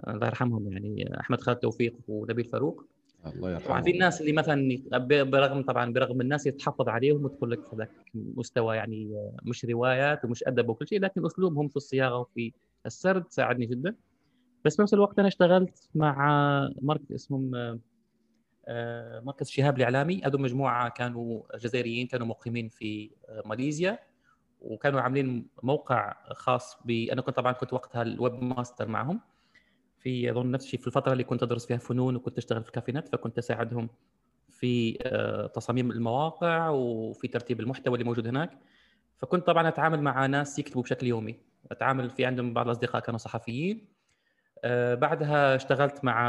[0.00, 2.84] آه، الله يرحمهم يعني أحمد خالد توفيق ونبيل فاروق.
[3.26, 3.66] الله يرحمه.
[3.66, 4.78] طبعا في الناس اللي مثلا
[5.24, 10.68] برغم طبعا برغم الناس يتحفظ عليهم وتقول لك هذاك مستوى يعني مش روايات ومش أدب
[10.68, 12.52] وكل شيء لكن أسلوبهم في الصياغة وفي
[12.86, 13.94] السرد ساعدني جدا.
[14.64, 17.80] بس بنفس الوقت أنا اشتغلت مع مركز اسمهم
[18.66, 20.22] آه، مركز شهاب الإعلامي.
[20.24, 23.10] هذول مجموعة كانوا جزائريين كانوا مقيمين في
[23.44, 23.98] ماليزيا
[24.60, 29.20] وكانوا عاملين موقع خاص ب أنا كنت طبعا كنت وقتها ال webmaster معهم.
[30.04, 33.08] في أظن نفس الشيء في الفترة اللي كنت أدرس فيها فنون وكنت أشتغل في كافينت
[33.08, 33.88] فكنت أساعدهم
[34.50, 38.58] في آه، تصاميم المواقع وفي ترتيب المحتوى اللي موجود هناك.
[39.16, 41.36] فكنت طبعا أتعامل مع ناس يكتبوا بشكل يومي.
[41.70, 43.88] أتعامل في عندهم بعض الأصدقاء كانوا صحفيين.
[44.64, 46.26] آه، بعدها اشتغلت مع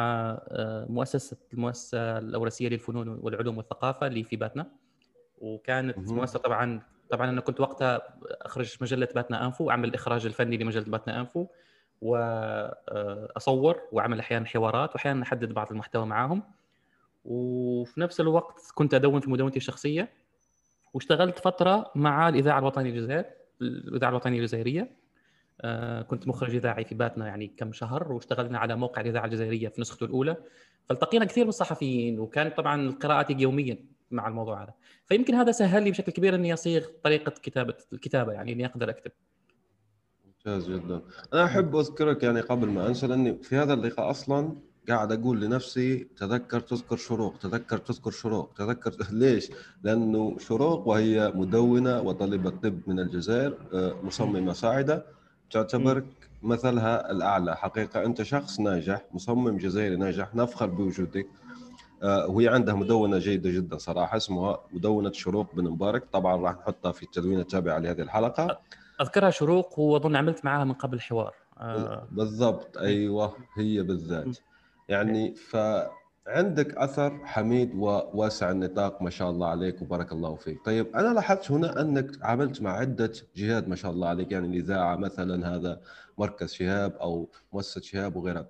[0.48, 4.72] آه، مؤسسة المؤسسة الأوراسية للفنون والعلوم والثقافة اللي في باتنا.
[5.38, 8.02] وكانت مؤسسة طبعا طبعا أنا كنت وقتها
[8.42, 11.48] أخرج مجلة باتنا أنفو أعمل الإخراج الفني لمجلة باتنا أنفو.
[12.02, 16.44] وأصور وأعمل أحيانا حوارات وأحيانا أحدد بعض المحتوى معاهم.
[17.26, 20.10] وفي نفس الوقت كنت أدون في مدونتي الشخصية
[20.94, 23.26] واشتغلت فترة مع الإذاعة الوطنية للجزائر
[23.62, 25.06] الإذاعة الوطنية الجزائرية.
[25.62, 29.82] آه، كنت مخرج إذاعي في باتنا يعني كم شهر واشتغلنا على موقع الإذاعة الجزائرية في
[29.82, 30.38] نسخته الأولى.
[30.90, 33.78] فالتقينا كثير من الصحفيين وكانت طبعا القراءه يوميا
[34.12, 34.74] مع الموضوع هذا.
[35.06, 39.12] فيمكن هذا سهل لي بشكل كبير إني أصيغ طريقة كتابه الكتابة يعني إني أقدر أكتب.
[40.46, 41.02] ممتاز جدا.
[41.34, 44.56] أنا أحب أذكرك يعني قبل ما أنسى لأني في هذا اللقاء أصلا
[44.90, 49.52] قاعد أقول لنفسي تذكر تذكر شروق تذكر تذكر شروق تذكر ليش؟
[49.84, 55.06] لأنه شروق وهي مدونة وطالبة طب من الجزائر آه، مصممة صاعده
[55.52, 56.06] تعتبرك
[56.44, 57.56] مثلها الأعلى.
[57.56, 61.28] حقيقة أنت شخص ناجح مصمم جزائري ناجح نفخر بوجودك.
[62.04, 66.04] آه، وهي عندها مدونة جيدة جدا صراحة اسمها مدونة شروق بن مبارك.
[66.14, 68.60] طبعا راح نحطها في التدوين التابع لهذه الحلقة.
[69.02, 71.34] أذكرها شروق واظن عملت معها من قبل حوار.
[71.58, 72.08] آه.
[72.12, 74.38] بالضبط أيوه هي بالذات.
[74.90, 75.58] يعني ف
[76.28, 80.66] عندك أثر حميد وواسع النطاق ما شاء الله عليك وبارك الله فيك.
[80.66, 84.96] طيب أنا لاحظت هنا أنك عملت مع عدة جهات ما شاء الله عليك يعني الإذاعة
[84.96, 85.80] مثلا هذا
[86.18, 88.48] مركز شهاب أو مؤسسة شهاب وغيرها.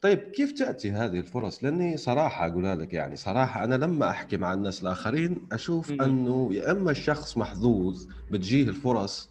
[0.00, 4.52] طيب كيف تأتي هذه الفرص؟ لأني صراحة اقولها لك يعني صراحة أنا لما أحكي مع
[4.52, 9.30] الناس الآخرين أشوف أنه يا إما الشخص محظوظ بتجيه الفرص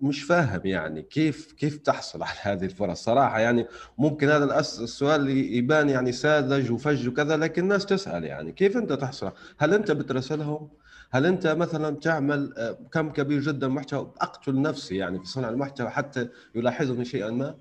[0.00, 3.66] مش فاهم يعني كيف كيف تحصل على هذه الفرص؟ صراحة يعني
[3.98, 9.32] ممكن هذا السؤال يبان يعني ساذج وفج وكذا لكن الناس تسأل يعني كيف أنت تحصل؟
[9.58, 10.68] هل أنت بترسلهم
[11.10, 15.90] هل أنت مثلا تعمل آه، كم كبير جدا محتوى؟ أقتل نفسي يعني في صنع المحتوى
[15.90, 17.54] حتى يلاحظني شيئا ما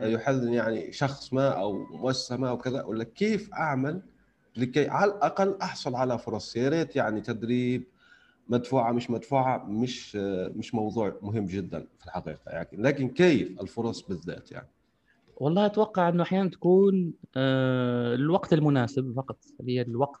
[0.00, 4.02] يحزني يعني شخص ما أو مؤسسة ما أو كذا ولا كيف أعمل
[4.56, 7.86] لكي على الأقل أحصل على فرص؟ يا ريت يعني تدريب
[8.48, 10.16] مدفوعة مش مدفوعة مش
[10.56, 12.68] مش موضوع مهم جدا في الحقيقة يعني.
[12.72, 14.68] لكن كيف الفرص بالذات يعني؟
[15.36, 20.20] والله أتوقع إنه أحيانا تكون آه، الوقت المناسب فقط هي الوقت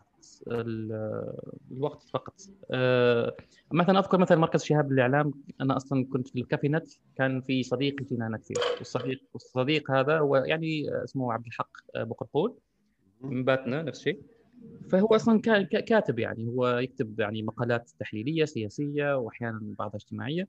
[1.72, 2.34] الوقت فقط.
[2.70, 3.36] آه،
[3.72, 5.32] مثلا أذكر مثلا مركز شهاب للإعلام.
[5.60, 8.56] أنا أصلا كنت في الكافي نت كان في صديق فينا كثير.
[8.78, 12.54] والصديق والصديق هذا هو يعني اسمه عبد الحق بقرقول.
[13.20, 14.22] من باتنا نفس الشيء.
[14.90, 15.40] فهو أصلا
[15.86, 20.48] كاتب يعني هو يكتب يعني مقالات تحليلية سياسية واحيانا بعضها اجتماعية.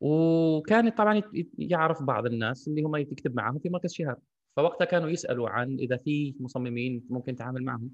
[0.00, 1.22] وكان طبعا
[1.58, 4.18] يعرف بعض الناس اللي هم يكتب معهم في مركز شهاب.
[4.56, 7.90] فوقتها كانوا يسألوا عن إذا في مصممين ممكن تتعامل معهم.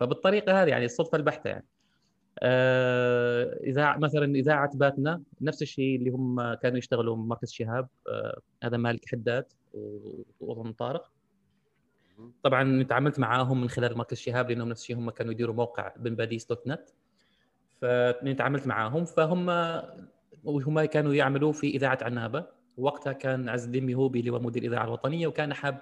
[0.00, 1.66] فبالطريقة هذه يعني الصدفة البحتة يعني.
[2.42, 7.88] آه اذاعه مثلا إذاعة باتنا نفس الشيء اللي هم كانوا يشتغلوا مركز شهاب.
[8.08, 9.44] آه هذا مالك حداد
[10.40, 11.10] ووطن طارق.
[12.42, 16.14] طبعا تعاملت معاهم من خلال مركز شهاب لأنهم نفس الشيء هم كانوا يديروا موقع بن
[16.14, 16.90] باديس dot net.
[17.80, 19.48] فتعاملت معاهم فهم
[20.44, 22.46] وهم كانوا يعملوا في إذاعة عنابة.
[22.76, 25.80] وقتها كان عز الدين ميهوبي اللي هو مدير الإذاعة الوطنية وكان حاب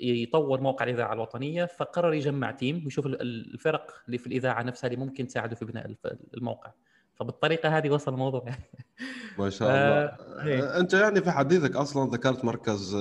[0.00, 5.26] يطور موقع الإذاعة الوطنية فقرر يجمع team ويشوف الفرق اللي في الإذاعة نفسها اللي ممكن
[5.26, 5.94] تساعده في بناء
[6.34, 6.72] الموقع.
[7.14, 8.44] فبالطريقة هذه وصل الموضوع.
[8.46, 8.62] يعني
[9.38, 10.04] ما شاء الله.
[10.04, 12.94] آه أنت يعني في حديثك أصلا ذكرت مركز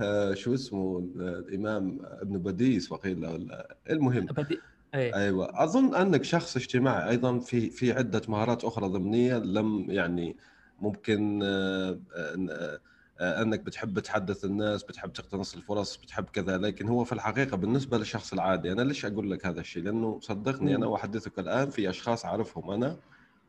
[0.00, 4.26] آه، شو اسمه الإمام ابن بديس وقيل ولا المهم.
[4.26, 4.60] بدي...
[4.94, 5.14] أيه.
[5.14, 5.64] أيوه.
[5.64, 10.36] أظن أنك شخص اجتماعي أيضا في في عدة مهارات أخرى ضمنية لم يعني
[10.80, 12.80] ممكن آه, آه،
[13.20, 17.98] آه، أنك بتحب تحدث الناس بتحب تقتنص الفرص بتحب كذا لكن هو في الحقيقة بالنسبة
[17.98, 18.72] للشخص العادي.
[18.72, 22.96] أنا ليش أقول لك هذا الشيء؟ لأنه صدقني أنا واحدثك الآن في أشخاص أعرفهم أنا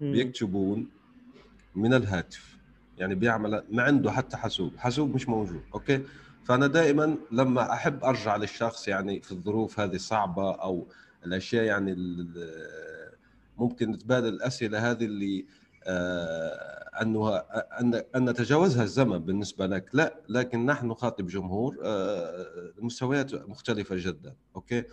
[0.01, 0.87] بيكتبون
[1.75, 2.57] من الهاتف.
[2.97, 4.77] يعني بيعمل ما عنده حتى حاسوب.
[4.77, 6.03] حاسوب مش موجود okay؟
[6.45, 10.87] فأنا دائما لما أحب أرجع للشخص يعني في الظروف هذه الصعبه أو
[11.25, 11.95] الأشياء يعني
[13.57, 15.45] ممكن نتبادل الأسئلة هذه اللي
[15.83, 17.35] آه أنه
[17.79, 19.89] أن أن نتجاوزها الزمن بالنسبة لك.
[19.93, 22.45] لا لكن نحن نخاطب جمهور آه،
[22.79, 24.83] مستويات مختلفة جدا okay؟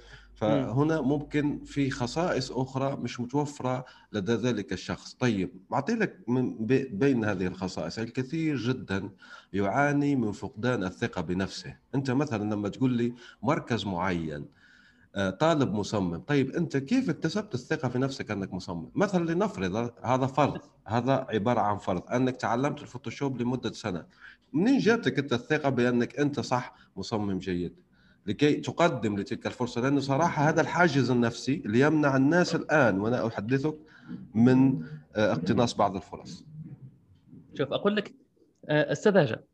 [0.40, 5.14] فهنا ممكن في خصائص أخرى مش متوفرة لدى ذلك الشخص.
[5.14, 7.98] طيب اعطي لك من بين هذه الخصائص.
[7.98, 9.10] الكثير جدا
[9.52, 11.76] يعاني من فقدان الثقة بنفسه.
[11.94, 14.46] أنت مثلا لما تقول لي مركز معين
[15.14, 20.26] آه، طالب مصمم طيب أنت كيف اكتسبت الثقة في نفسك أنك مصمم؟ مثلا لنفرض هذا
[20.26, 24.06] فرض هذا عبارة عن فرض أنك تعلمت الفوتوشوب لمدة سنة.
[24.52, 27.89] منين جاتك أنت الثقة بأنك أنت صح مصمم جيد؟
[28.30, 33.74] لكي تقدم لتلك الفرصة لأنه صراحة هذا الحاجز النفسي اللي يمنع الناس الآن وأنا أحدثك
[34.34, 34.82] من
[35.16, 36.44] آه، اقتناص بعض الفرص.
[37.54, 38.14] شوف أقول لك
[38.68, 39.44] آه، السذاجة.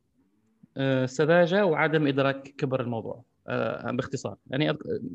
[0.76, 4.36] السذاجة وعدم إدراك كبر الموضوع آه، باختصار.
[4.46, 4.70] يعني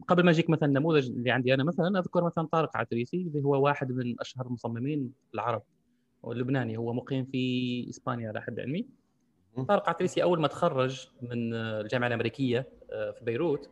[0.07, 3.65] قبل ما أجيك مثلا النموذج اللي عندي أنا مثلا أذكر مثلا طارق عتريسي اللي هو
[3.65, 5.63] واحد من أشهر المصممين العرب
[6.23, 9.00] واللبناني هو مقيم في إسبانيا على حد علمي.
[9.67, 13.69] طارق عتريسي أول ما تخرج من الجامعة الأمريكية آه، في بيروت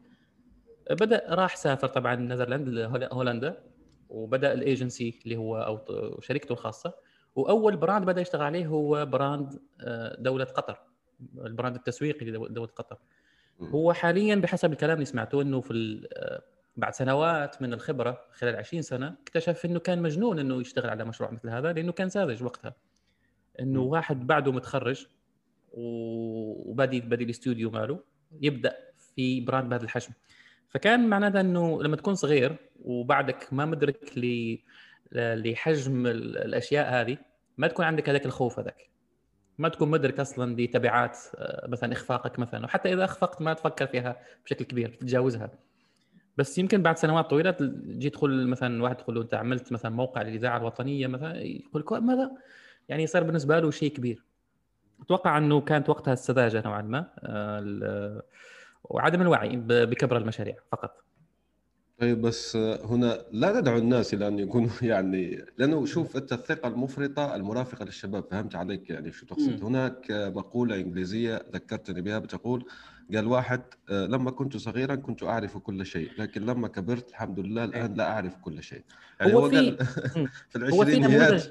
[0.92, 2.80] بدأ راح سافر طبعا Netherland
[3.14, 3.64] هولندا
[4.10, 6.94] وبدأ الإيجنسي اللي هو أو شركته الخاصة.
[7.36, 10.78] وأول brand بدأ يشتغل عليه هو brand آه، دولة قطر
[11.38, 12.98] ال brand التسويقي لدوله قطر.
[13.62, 16.42] هو حاليا بحسب الكلام اللي سمعته إنه في آه،
[16.78, 21.32] بعد سنوات من الخبرة خلال 20 سنة اكتشف إنه كان مجنون إنه يشتغل على مشروع
[21.32, 22.76] مثل هذا لأنه كان ساذج وقتها.
[23.60, 25.08] إنه واحد بعده متخرج
[25.74, 28.00] وبادي بادي الاستوديو ماله
[28.42, 28.78] يبدأ
[29.16, 30.14] في brand بهذا الحجم.
[30.70, 34.14] فكان معناتها إنه لما تكون صغير وبعدك ما مدرك
[35.12, 37.18] لحجم الأشياء هذه
[37.58, 38.90] ما تكون عندك هذاك الخوف هذاك.
[39.58, 44.22] ما تكون مدرك أصلا لتبعات آه، مثلا إخفاقك مثلا وحتى إذا أخفقت ما تفكر فيها
[44.46, 45.52] بشكل كبير تتجاوزها.
[46.38, 50.22] بس يمكن بعد سنوات طويلة تجي تدخل مثلا واحد تقول له أنت عملت مثلا موقع
[50.22, 52.32] للإذاعة الوطنية مثلا يقول لك ماذا؟
[52.90, 54.29] يعني صار بالنسبة له شيء كبير.
[55.02, 58.24] أتوقع أنه كانت وقتها السذاجة نوعا ما آه،
[58.84, 61.04] وعدم الوعي بكبر المشاريع فقط
[62.00, 67.36] طيب بس هنا لا ندعو الناس إلى أن يكونوا يعني لأنه شوف أنت الثقة المفرطة
[67.36, 69.64] المرافقة للشباب فهمت عليك يعني شو تقصد.
[69.64, 72.66] هناك مقولة إنجليزية ذكرتني بها بتقول
[73.16, 77.64] قال واحد آه، لما كنت صغيرا كنت أعرف كل شيء لكن لما كبرت الحمد لله
[77.64, 78.84] الآن لا أعرف كل شيء.
[79.20, 79.78] يعني هو هو, في-.
[80.50, 81.42] في العشرينيات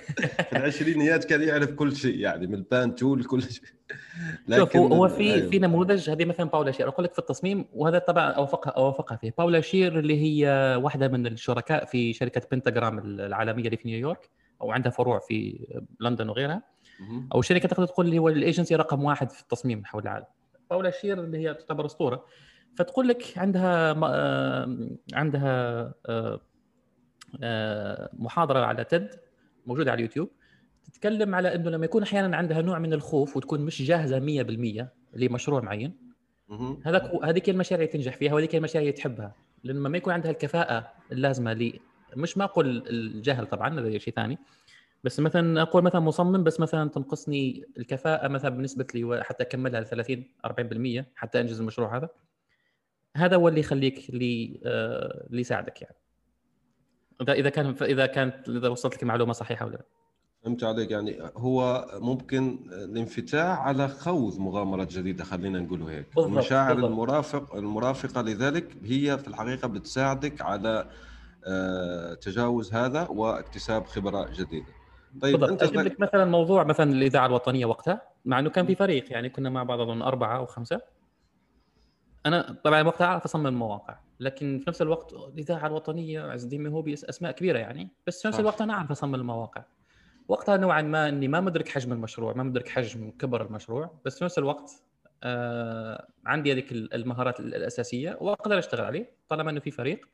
[0.50, 3.64] في العشرينيات كان يعرف كل شيء يعني من ال pen tool كل شيء.
[4.56, 5.50] شوف هو في أيوه.
[5.50, 6.88] في نموذج هذه مثلا باولا شير.
[6.88, 9.34] أقول لك في التصميم وهذا طبعا اوافقها أوافقها فيه.
[9.38, 14.30] باولا شير اللي هي واحدة من الشركاء في شركة Pentagram العالمية اللي في نيويورك
[14.62, 15.66] أو عندها فروع في
[16.00, 16.62] لندن وغيرها.
[17.34, 20.26] أو شركة تقدر تقول اللي هو الإيجنسي رقم واحد في التصميم حول العالم.
[20.70, 22.24] باولا شير اللي هي تعتبر أسطورة.
[22.76, 24.78] فتقول لك عندها آه،
[25.14, 26.40] عندها آه،
[27.42, 29.10] آه، محاضرة على تد
[29.66, 30.30] موجودة على اليوتيوب
[30.84, 35.60] تتكلم على إنه لما يكون أحيانا عندها نوع من الخوف وتكون مش جاهزة 100% لمشروع
[35.60, 35.92] معين.
[36.84, 39.34] هذاك هذيك المشاريع اللي تنجح فيها وهذيك المشاريع اللي تحبها.
[39.64, 41.80] لما ما يكون عندها الكفاءة اللازمة لي
[42.16, 44.38] مش ما أقول الجهل طبعا هذا شيء ثاني.
[45.04, 49.86] بس مثلا أقول مثلا مصمم بس مثلا تنقصني الكفاءة مثلا بالنسبة لي حتى أكملها ل
[49.86, 52.08] 30 40% حتى أنجز المشروع هذا.
[53.16, 55.96] هذا هو اللي يخليك اللي آه، اللي يساعدك يعني.
[57.22, 59.84] إذا إذا كان إذا كانت إذا وصلت لك المعلومه صحيحة ولا لا.
[60.44, 60.90] فهمت عليك.
[60.90, 66.06] يعني هو ممكن الانفتاح على خوض مغامرات جديدة خلينا نقول هيك.
[66.16, 66.90] بالضبط، المشاعر بالضبط.
[66.90, 70.90] المرافق المرافقة لذلك هي في الحقيقة بتساعدك على
[71.46, 74.77] آه، تجاوز هذا واكتساب خبرة جديدة.
[75.22, 78.74] طيب بالضبط أنت أجيب لك مثلا موضوع مثلا الإذاعة الوطنية وقتها مع إنه كان في
[78.74, 80.80] فريق يعني كنا مع بعض أظن أربعة أو خمسة.
[82.26, 86.94] أنا طبعا وقتها أعرف أصمم مواقع لكن في نفس الوقت الإذاعة الوطنية عز الدين هوبي
[86.94, 87.88] أسماء كبيرة يعني.
[88.06, 88.40] بس في نفس.
[88.40, 89.64] الوقت أنا أعرف أصمم المواقع.
[90.28, 93.90] وقتها نوعا ما إني ما مدرك حجم المشروع ما مدرك حجم كبر المشروع.
[94.04, 94.82] بس في نفس الوقت
[95.22, 100.08] آه عندي هذيك المهارات الأساسية وأقدر أشتغل عليه طالما إنه في فريق.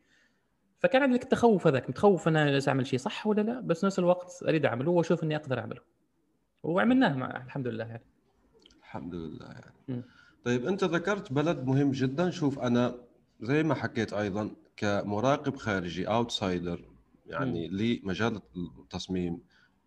[0.84, 3.98] فكان عندي لك التخوف هذاك متخوف أنا جالس أعمل شيء صح ولا لا؟ بس نفس
[3.98, 5.80] الوقت أريد أعمله وأشوف إني أقدر أعمله.
[6.62, 8.04] وعملناه مع الحمد لله يعني.
[8.78, 10.02] الحمد لله يعني.
[10.44, 12.30] طيب أنت ذكرت بلد مهم جدا.
[12.30, 12.94] شوف أنا
[13.40, 16.84] زي ما حكيت أيضا كمراقب خارجي اوتسايدر
[17.26, 19.40] يعني لمجال التصميم.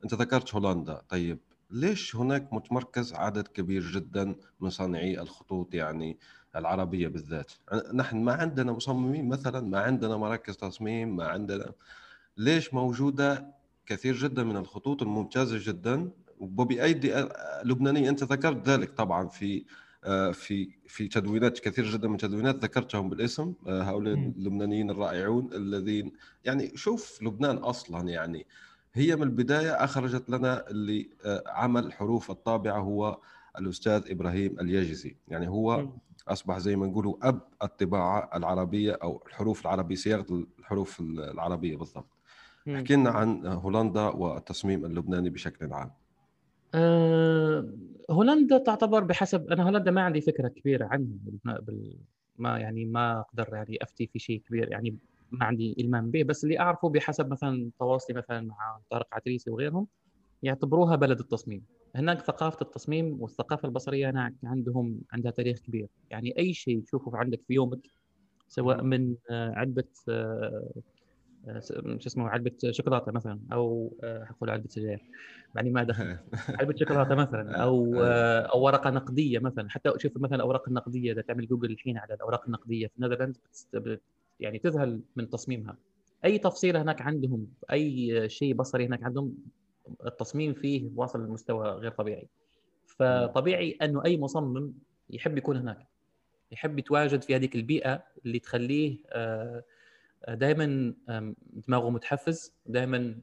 [0.03, 1.01] أنت ذكرت هولندا.
[1.09, 1.39] طيب
[1.71, 6.17] ليش هناك متمركز عدد كبير جدا من صانعي الخطوط يعني؟
[6.55, 7.51] العربية بالذات.
[7.93, 11.71] نحن ما عندنا مصممين مثلا ما عندنا مراكز تصميم ما عندنا.
[12.37, 17.27] ليش موجودة؟ كثير جدا من الخطوط الممتازة جدا وبأيدي
[17.63, 18.09] لبنانية.
[18.09, 19.65] أنت ذكرت ذلك طبعا في
[20.33, 26.11] في في تدوينات كثير جدا من تدوينات ذكرتهم بالاسم هؤلاء اللبنانيين الرائعون الذين
[26.45, 28.45] يعني شوف لبنان أصلا يعني.
[28.93, 31.09] هي من البداية أخرجت لنا اللي
[31.47, 33.19] عمل حروف الطابعة هو
[33.59, 35.15] الأستاذ إبراهيم الياجزي.
[35.27, 35.87] يعني هو
[36.27, 42.17] أصبح زي ما نقولوا أب الطباعة العربية أو الحروف العربية صياغة الحروف العربية بالضبط.
[42.75, 45.91] احكي لنا عن هولندا والتصميم اللبناني بشكل عام.
[46.75, 47.73] أه
[48.11, 51.97] هولندا تعتبر بحسب أنا هولندا ما عندي فكرة كبيرة عنها بال...
[52.37, 54.97] ما يعني ما أقدر يعني أفتي في شيء كبير يعني
[55.31, 59.87] ما عندي إلمام به بس اللي أعرفه بحسب مثلا تواصلي مثلا مع طارق عتريسي وغيرهم
[60.43, 61.63] يعتبروها بلد التصميم.
[61.97, 65.87] هناك ثقافة التصميم والثقافة البصرية هناك عندهم عندها تاريخ كبير.
[66.09, 67.79] يعني أي شيء تشوفه عندك في يومك
[68.47, 69.83] سواء من علبة
[71.99, 73.93] شو اسمه علبة شوكولاتة مثلا أو
[74.23, 75.03] حقول علبة سجاير.
[75.55, 76.17] يعني ما دخل
[76.59, 78.03] علبة شوكولاتة مثلا أو
[78.53, 79.69] أو ورقة نقدية مثلا.
[79.69, 83.37] حتى شوف مثلا الأوراق النقدية إذا تعمل جوجل الحين على الأوراق النقدية في النذرلاند
[84.39, 85.77] يعني تذهل من تصميمها.
[86.25, 89.35] أي تفصيله هناك عندهم أي شيء بصري هناك عندهم
[90.05, 92.27] التصميم فيه واصل لمستوى غير طبيعي.
[92.85, 94.73] فطبيعي أنه أي مصمم
[95.09, 95.87] يحب يكون هناك
[96.51, 98.97] يحب يتواجد في هذيك البيئة اللي تخليه
[100.27, 100.93] دائما
[101.67, 103.15] دماغه متحفز دائما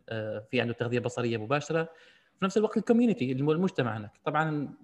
[0.51, 1.83] في عنده تغذية بصرية مباشرة.
[2.39, 4.11] في نفس الوقت الكوميونتي المجتمع هناك.
[4.25, 4.75] طبعا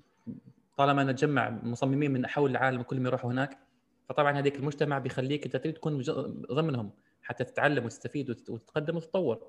[0.77, 3.59] طالما نتجمع مصممين من حول العالم كلهم يروحوا هناك
[4.09, 6.03] فطبعا هذيك المجتمع بيخليك أنت تريد تكون
[6.53, 6.91] ضمنهم
[7.23, 9.47] حتى تتعلم وتستفيد وتتقدم وتتطور.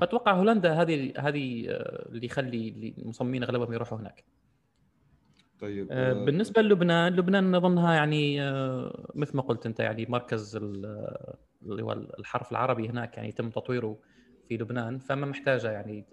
[0.00, 1.64] فاتوقع هولندا هذه هذه
[2.08, 4.24] اللي يخلي المصممين أغلبهم يروحوا هناك.
[5.60, 5.88] طيب
[6.24, 8.40] بالنسبة للبنان لبنان اظنها يعني
[9.14, 13.98] مثل ما قلت أنت يعني مركز اللي هو الحرف العربي هناك يعني يتم تطويره
[14.48, 16.04] في لبنان فما محتاجة يعني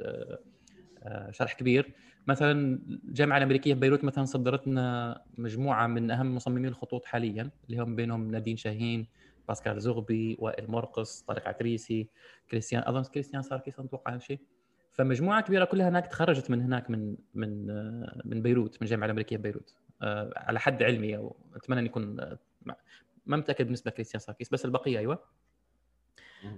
[1.32, 1.93] شرح كبير.
[2.27, 7.95] مثلا الجامعة الأمريكية ببيروت مثلا صدرت لنا مجموعة من أهم مصممي الخطوط حاليا اللي هم
[7.95, 9.07] بينهم نادين شاهين
[9.48, 12.08] باسكال زغبي وائل مرقص طارق عتريسي
[12.52, 14.39] كريستيان اظن كريستيان ساركيس أتوقع شيء
[14.92, 17.68] فمجموعة كبيرة كلها هناك تخرجت من هناك من من
[18.26, 22.38] من بيروت من الجامعة الأمريكية ببيروت آه، على حد علمي أو أتمنى أن يكون آه،
[23.26, 25.24] ما متأكد بالنسبة لكريستيان ساركيس بس البقية أيوه.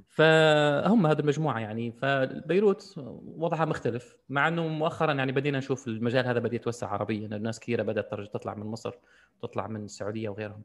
[0.08, 1.92] فهم هذه المجموعة يعني.
[1.92, 2.94] فبيروت
[3.26, 7.28] وضعها مختلف مع إنه مؤخرا يعني بدينا نشوف المجال هذا بدأ يتوسع عربيا.
[7.28, 8.96] الناس كثيرة بدأت تطلع من مصر
[9.42, 10.64] تطلع من السعودية وغيرهم.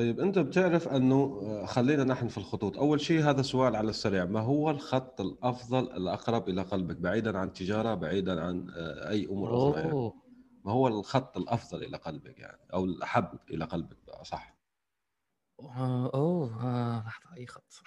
[0.00, 2.78] طيب أنت بتعرف أنه خلينا نحن في الخطوط.
[2.78, 4.24] أول شيء هذا سؤال على السريع.
[4.24, 9.70] ما هو الخط الأفضل الأقرب إلى قلبك؟ بعيدا عن التجاره بعيدا عن آه، أي أمور
[9.70, 10.12] أخرى يعني.
[10.64, 14.56] ما هو الخط الأفضل إلى قلبك يعني؟ أو الأحب إلى قلبك صح؟
[15.60, 17.82] آه، أوه آه، لحظة أي خط؟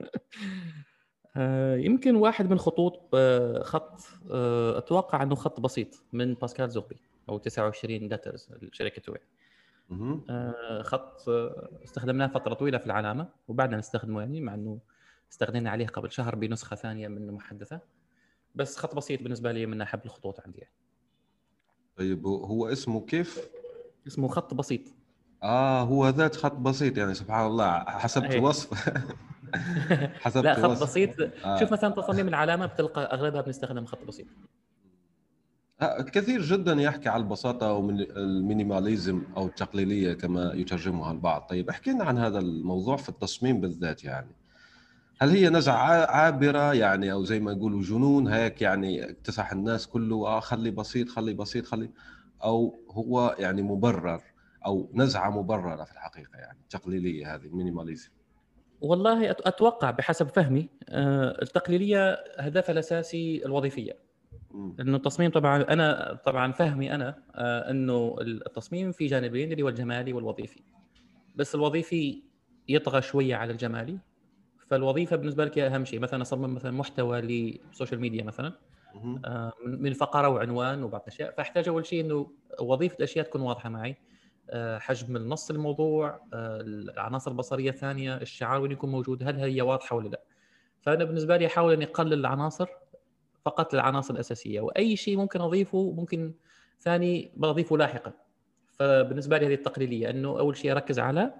[1.36, 3.16] آه، يمكن واحد من خطوط
[3.64, 4.00] خط
[4.76, 6.96] أتوقع إنه خط بسيط من باسكال زوبي
[7.28, 9.18] أو 29 لترز الشركة توي
[10.82, 11.28] خط
[11.84, 14.78] استخدمناه فترة طويلة في العلامة وبعدنا نستخدمه يعني مع إنه
[15.32, 17.80] استغنينا عليه قبل شهر بنسخة ثانية من محدثة
[18.54, 20.72] بس خط بسيط بالنسبة لي من أحب الخطوط عندي يعني.
[21.96, 23.48] طيب هو اسمه كيف؟
[24.06, 24.80] اسمه خط بسيط
[25.42, 28.38] آه هو ذات خط بسيط يعني سبحان الله حسبت أيه.
[28.38, 28.74] الوصف
[30.24, 30.82] حسبت لا خط الوصف.
[30.82, 31.10] بسيط
[31.44, 31.60] آه.
[31.60, 34.61] شوف مثلا تصاميم العلامة بتلقى أغلبها بنستخدم خط بسيط آه
[35.86, 41.42] كثير جدا يحكي على البساطة أو ال minimalism أو التقليديه كما يترجمها البعض.
[41.42, 44.36] طيب احكي لنا عن هذا الموضوع في التصميم بالذات يعني.
[45.20, 50.26] هل هي نزعة عابرة يعني أو زي ما يقولوا جنون هيك يعني اكتسح الناس كله
[50.26, 51.90] آه خلي بسيط خلي بسيط خلي
[52.44, 54.22] أو هو يعني مبرر
[54.66, 58.10] أو نزعة مبررة في الحقيقة يعني تقليدية هذه ال minimalism؟
[58.80, 64.01] والله أتوقع بحسب فهمي آه، التقليديه هدفها الأساسي الوظيفية.
[64.54, 70.12] انه التصميم طبعا أنا طبعا فهمي أنا آه، أنه التصميم في جانبين اللي هو الجمالي
[70.12, 70.60] والوظيفي.
[71.36, 72.22] بس الوظيفي
[72.68, 73.98] يطغى شوية على الجمالي
[74.68, 76.00] فالوظيفة بالنسبة لك أهم شيء.
[76.00, 78.52] مثلا اصمم مثلا محتوى للسوشيال ميديا مثلا
[79.24, 81.34] آه، من فقرة وعنوان وبعض الأشياء.
[81.36, 82.30] فأحتاج أول شيء إنه
[82.60, 83.96] وظيفة الأشياء تكون واضحة معي.
[84.50, 90.08] آه، حجم النص الموضوع العناصر البصرية الثانية الشعار وين يكون موجود هل هي واضحة ولا
[90.08, 90.22] لا.
[90.80, 92.66] فأنا بالنسبة لي أحاول اني اقلل العناصر
[93.44, 96.34] فقط العناصر الأساسية وأي شيء ممكن أضيفه ممكن
[96.80, 98.12] ثاني بضيفه لاحقا.
[98.72, 101.34] فبالنسبة لي هذه التقليديه إنه أول شيء أركز على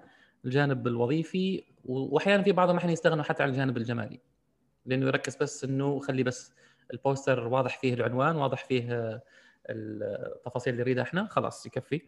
[0.45, 4.19] الجانب الوظيفي واحيانا في بعضهم أحيانا يستغنوا حتى عن الجانب الجمالي
[4.85, 6.53] لأنه يركز بس إنه خلي بس
[6.93, 9.21] البوستر واضح فيه العنوان واضح فيه
[9.69, 12.01] التفاصيل اللي نريدها إحنا خلاص يكفي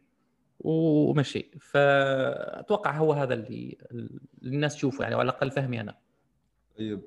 [0.59, 1.51] ومشي.
[1.59, 3.77] فأتوقع هو هذا اللي,
[4.43, 5.97] الناس تشوفه يعني على الأقل فهمي أنا.
[6.77, 7.01] طيب.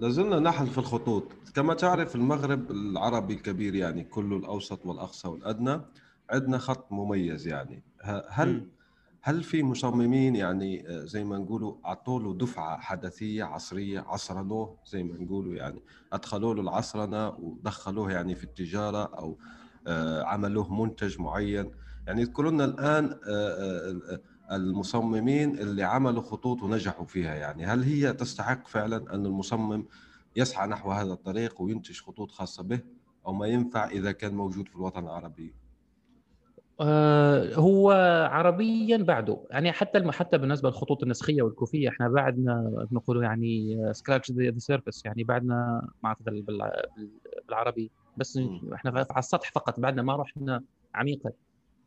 [0.00, 1.24] لازلنا نحن في الخطوط.
[1.54, 5.80] كما تعرف المغرب العربي الكبير يعني كله الأوسط والأقصى والأدنى.
[6.30, 7.82] عندنا خط مميز يعني.
[8.28, 8.68] هل.
[9.22, 15.02] هل في مصممين يعني آه، زي ما نقولوا أعطوا له دفعة حدثية عصرية عصرنوه زي
[15.02, 15.82] ما نقولوا يعني
[16.12, 19.38] أدخلوا له العصرنه ودخلوه يعني في التجارة أو
[19.86, 21.70] آه، عملوه منتج معين.
[22.06, 24.20] يعني اذكروا لنا الان آه،
[24.52, 27.66] المصممين اللي عملوا خطوط ونجحوا فيها يعني.
[27.66, 29.86] هل هي تستحق فعلا أن المصمم
[30.36, 32.80] يسعى نحو هذا الطريق وينتج خطوط خاصة به
[33.26, 35.54] أو ما ينفع إذا كان موجود في الوطن العربي؟
[36.80, 37.90] آه، هو
[38.30, 39.46] عربيا بعده.
[39.50, 45.24] يعني حتى حتى بالنسبة للخطوط النسخية والكوفية إحنا بعدنا نقول يعني scratch the surface يعني
[45.24, 46.14] بعدنا ما
[47.48, 47.90] بالعربي.
[48.16, 48.38] بس
[48.74, 50.62] إحنا على السطح فقط بعدنا ما رحنا
[50.94, 51.30] عميقا.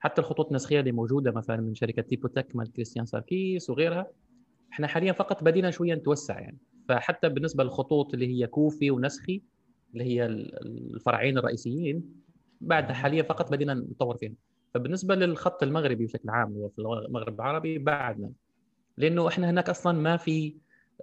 [0.01, 4.07] حتى الخطوط النسخية اللي موجودة مثلا من شركة تيبوتك مال كريستيان ساركيس وغيرها
[4.73, 6.57] إحنا حاليا فقط بدينا شوية نتوسع يعني.
[6.89, 9.41] فحتى بالنسبة للخطوط اللي هي كوفي ونسخي
[9.93, 12.03] اللي هي الفرعين الرئيسيين
[12.61, 14.35] بعد حاليا فقط بدينا نطور فيهم
[14.73, 18.31] فبالنسبة للخط المغربي بشكل عام وفي المغرب العربي بعدنا.
[18.97, 20.55] لأنه إحنا هناك أصلا ما في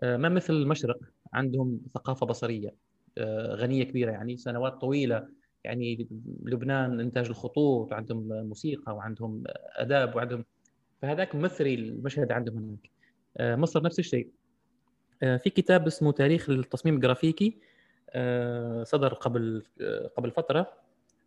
[0.03, 0.99] آه، ما مثل المشرق
[1.33, 2.75] عندهم ثقافة بصرية
[3.19, 5.29] آه، غنية كبيرة يعني سنوات طويلة
[5.69, 6.09] يعني
[6.43, 9.45] لبنان إنتاج الخطوط وعندهم موسيقى وعندهم
[9.77, 10.45] أداب وعندهم
[11.03, 12.91] فهذاك مثري المشهد عندهم هناك.
[13.37, 14.29] آه، مصر نفس الشيء.
[15.21, 17.59] في كتاب اسمه تاريخ التصميم الجرافيكي
[18.83, 19.63] صدر قبل
[20.17, 20.73] قبل فترة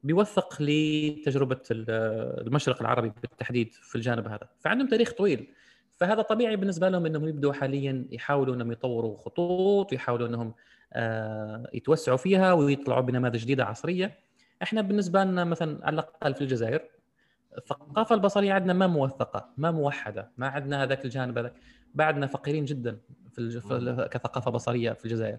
[0.03, 4.49] بيوثق لتجربة المشرق العربي بالتحديد في الجانب هذا.
[4.59, 5.47] فعندهم تاريخ طويل.
[5.91, 10.53] فهذا طبيعي بالنسبة لهم إنهم يبدوا حاليا يحاولوا إنهم يطوروا خطوط ويحاولوا إنهم
[10.93, 14.19] آه، يتوسعوا فيها ويطلعوا بنماذج جديدة عصرية.
[14.63, 16.81] إحنا بالنسبة لنا مثلا على الأقل في الجزائر
[17.57, 21.53] الثقافة البصرية عندنا ما موثقة ما موحدة ما عندنا هذاك الجانب هذاك
[21.95, 22.99] بعدنا فقيرين جدا
[23.31, 23.59] في
[24.11, 25.37] كثقافة بصرية في الجزائر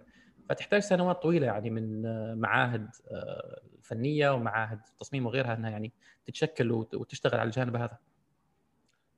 [0.48, 5.92] فتحتاج سنوات طويلة يعني من آه، معاهد آه، فنية ومعاهد تصميم وغيرها إنها يعني
[6.24, 7.98] تتشكل وتشتغل على الجانب هذا.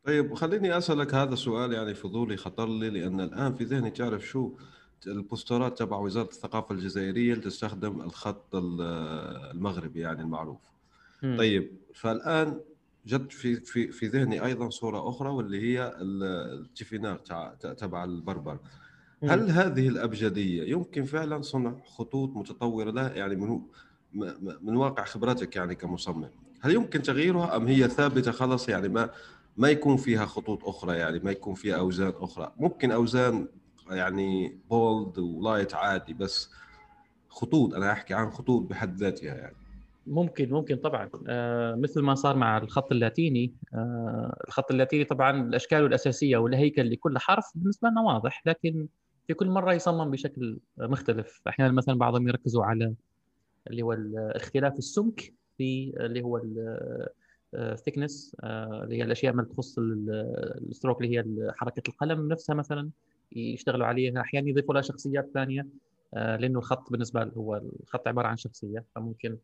[0.04, 4.56] طيب خليني أسألك هذا السؤال يعني فضولي خطر لي لأن الآن في ذهني تعرف شو
[5.06, 10.60] البوسترات تبع وزارة الثقافة الجزائرية اللي تستخدم الخط المغربي يعني المعروف.
[11.22, 11.36] م.
[11.36, 12.60] طيب فالآن
[13.06, 17.16] جد في في في ذهني أيضا صورة أخرى واللي هي التيفينار
[17.78, 18.58] تبع البربر.
[19.22, 23.60] هل هذه الأبجدية يمكن فعلا صنع خطوط متطورة لها؟ يعني من
[24.62, 26.28] من واقع خبرتك يعني كمصمم
[26.60, 29.10] هل يمكن تغييرها أم هي ثابتة خلاص؟ يعني ما
[29.56, 32.52] ما يكون فيها خطوط أخرى يعني ما يكون فيها أوزان أخرى.
[32.56, 33.48] ممكن أوزان
[33.90, 36.50] يعني بولد ولايت عادي بس
[37.28, 39.56] خطوط أنا أحكي عن خطوط بحد ذاتها يعني.
[40.06, 41.10] ممكن ممكن طبعا.
[41.28, 47.18] آه مثل ما صار مع الخط اللاتيني آه الخط اللاتيني طبعا الأشكال الأساسية والهيكل لكل
[47.18, 48.86] حرف بالنسبة لنا واضح لكن
[49.26, 51.42] في كل مرة يصمم بشكل مختلف.
[51.48, 52.94] أحيانا مثلا بعضهم يركزوا على
[53.70, 56.40] اللي هو اختلاف السمك في اللي هو
[57.54, 61.24] ال thickness آه، اللي هي الأشياء ما تخص ال stroke اللي هي
[61.56, 62.90] حركة القلم نفسها مثلا.
[63.32, 64.20] يشتغلوا عليها.
[64.20, 65.66] أحيانا يضيفوا لها شخصيات ثانية
[66.14, 69.38] آه، لأنه الخط بالنسبة له هو الخط عبارة عن شخصية فممكن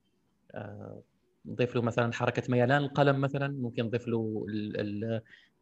[0.55, 1.03] آه،
[1.47, 4.47] نضيف له مثلا حركة ميلان القلم مثلا ممكن نضيف له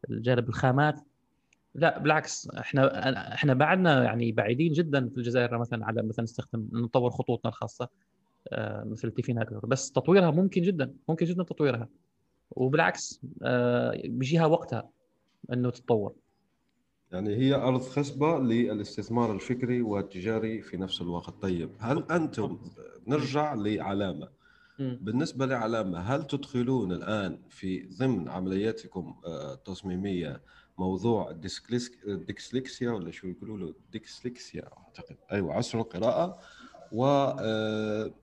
[0.09, 0.99] الجانب الخامات.
[1.75, 7.09] لا بالعكس إحنا إحنا بعدنا يعني بعيدين جدا في الجزائر مثلا على مثلا نستخدم نطور
[7.09, 7.89] خطوطنا الخاصة
[8.47, 11.89] آه، مثل تيفينات بس تطويرها ممكن جدا ممكن جدا تطويرها.
[12.51, 14.89] وبالعكس آه، بيجيها وقتها
[15.53, 16.15] إنه تتطور.
[17.11, 21.41] يعني هي أرض خصبة للاستثمار الفكري والتجاري في نفس الوقت.
[21.41, 22.59] طيب هل أنتم
[23.07, 24.29] نرجع لعلامة.
[24.79, 30.41] بالنسبة لعلامة هل تدخلون الآن في ضمن عملياتكم آه، التصميميه
[30.77, 31.31] موضوع
[32.07, 35.17] الديسلكسيا ولا شو يقولوا له؟ ديسلكسيا أعتقد.
[35.31, 36.39] أيوه عسر القراءة
[36.91, 38.13] و آه،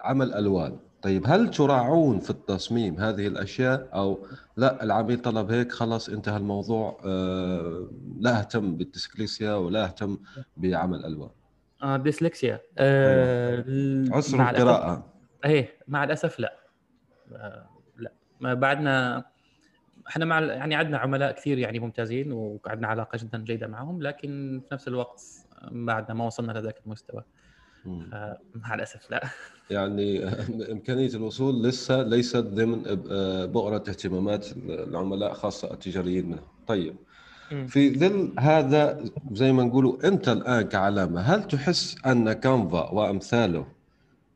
[0.00, 0.78] عمل ألوان.
[1.02, 7.00] طيب هل تراعون في التصميم هذه الأشياء؟ أو لا العميل طلب هيك خلاص انتهى الموضوع
[7.04, 7.88] آه،
[8.20, 10.18] لا اهتم بالديسكليسيا ولا اهتم
[10.56, 11.30] بعمل ألوان.
[11.82, 14.16] آه ديسلكسيا آه أيوة.
[14.16, 15.12] عسر القراءة.
[15.44, 16.56] إيه مع الأسف لا.
[17.32, 18.12] آه لا.
[18.40, 19.24] ما بعدنا
[20.08, 24.74] إحنا مع يعني عندنا عملاء كثير يعني ممتازين وعندنا علاقة جدا جيدة معهم لكن في
[24.74, 25.22] نفس الوقت
[25.70, 27.24] بعدنا ما وصلنا لذاك المستوى.
[28.54, 29.28] مع الأسف لا.
[29.70, 30.24] يعني
[30.72, 32.82] إمكانية الوصول لسه ليست ضمن
[33.46, 36.96] بؤرة اهتمامات العملاء خاصة التجاريين منهم طيب.
[37.68, 43.66] في ظل هذا زي ما نقولوا أنت الآن كعلامة هل تحس أن كانفا وأمثاله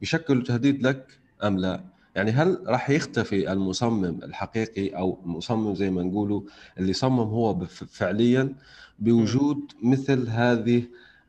[0.02, 1.84] يشكلوا تهديد لك أم لا؟
[2.14, 6.42] يعني هل راح يختفي المصمم الحقيقي أو المصمم زي ما نقولوا
[6.78, 8.54] اللي صمم هو فعليا
[8.98, 10.82] بوجود مثل هذه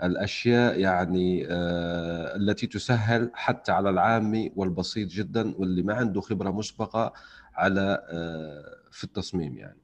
[0.04, 7.14] الأشياء يعني آه، التي تسهل حتى على العامي والبسيط جدا واللي ما عنده خبرة مسبقة
[7.56, 9.78] على آه، في التصميم يعني.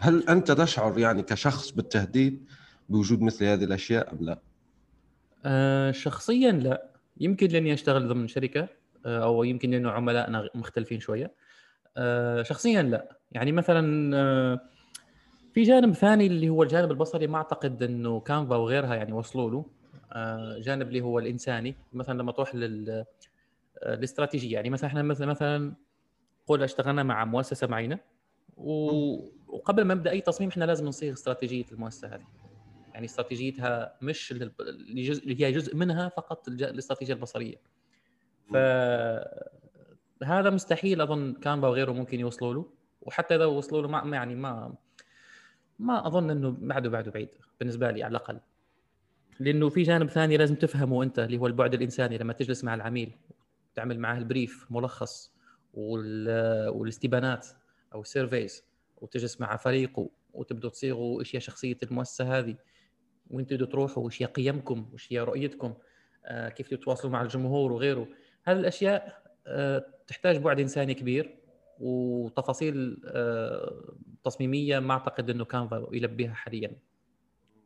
[0.00, 2.46] هل أنت تشعر يعني كشخص بالتهديد
[2.88, 4.38] بوجود مثل هذه الأشياء أم لا؟
[5.44, 6.90] أه شخصيا لا.
[7.20, 8.68] يمكن لاني اشتغل ضمن شركة
[9.06, 11.46] آه، أو يمكن لأنه عملائنا مختلفين شوية.
[12.42, 13.18] شخصيا لا.
[13.32, 14.60] يعني مثلا
[15.56, 19.64] في جانب ثاني اللي هو الجانب البصري ما أعتقد إنه كانفا وغيرها يعني وصلوا له.
[20.12, 23.04] آه، جانب اللي هو الإنساني مثلا لما تروح لل
[23.82, 24.54] الاستراتيجية.
[24.54, 25.74] يعني مثلا إحنا مثلا مثلا
[26.46, 27.98] قول اشتغلنا مع مؤسسة معينة
[28.56, 32.26] وقبل ما نبدأ أي تصميم إحنا لازم نصيغ استراتيجية المؤسسة هذه.
[32.94, 37.56] يعني استراتيجيتها مش اللي هي جزء منها فقط الاستراتيجية البصرية.
[38.52, 38.56] ف
[40.24, 42.66] هذا مستحيل أظن Canva وغيره ممكن يوصلوا له.
[43.02, 44.74] وحتى إذا وصلوا له ما يعني ما
[45.78, 47.28] ما أظن إنه بعده بعده بعيد
[47.60, 48.40] بالنسبة لي على الأقل.
[49.40, 52.18] لأنه في جانب ثاني لازم تفهمه أنت اللي هو البعد الإنساني.
[52.18, 53.12] لما تجلس مع العميل
[53.74, 55.32] تعمل معاه ال brief ملخص
[55.74, 57.46] والاستبانات
[57.94, 58.64] أو ال surveys
[58.96, 62.56] وتجلس مع فريقه وتبدوا تصيغوا إيش هي شخصية المؤسسة هذه
[63.30, 65.74] وأنتوا تروحوا وإيش هي قيمكم وإيش هي رؤيتكم
[66.24, 68.08] آه كيف تتواصلوا مع الجمهور وغيره.
[68.44, 71.36] هذه الأشياء آه تحتاج بعد إنساني كبير.
[71.80, 76.76] وتفاصيل آه، تصميمية ما أعتقد إنه كانفا يلبيها حاليا.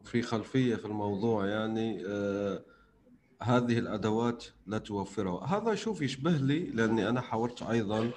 [0.05, 2.63] في خلفية في الموضوع يعني آه
[3.43, 5.45] هذه الأدوات لا توفرها.
[5.47, 8.11] هذا شوف يشبه لي لأني أنا حاورت أيضا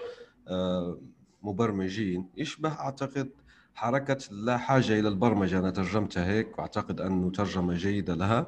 [0.47, 0.97] آه
[1.43, 2.29] مبرمجين.
[2.37, 3.29] يشبه أعتقد
[3.75, 5.59] حركة لا حاجة إلى البرمجة.
[5.59, 8.47] أنا ترجمتها هيك وأعتقد أنه ترجمة جيدة لها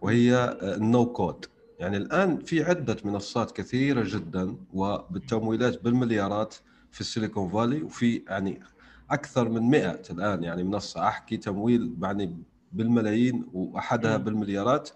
[0.00, 1.46] وهي النو كود
[1.78, 6.54] يعني الآن في عدة منصات كثيرة جدا وبالتمويلات بالمليارات
[6.92, 8.60] في السيليكون فالي وفي يعني
[9.10, 11.08] أكثر من 100 الآن يعني منصة.
[11.08, 12.36] أحكي تمويل يعني
[12.72, 14.90] بالملايين وأحدها بالمليارات.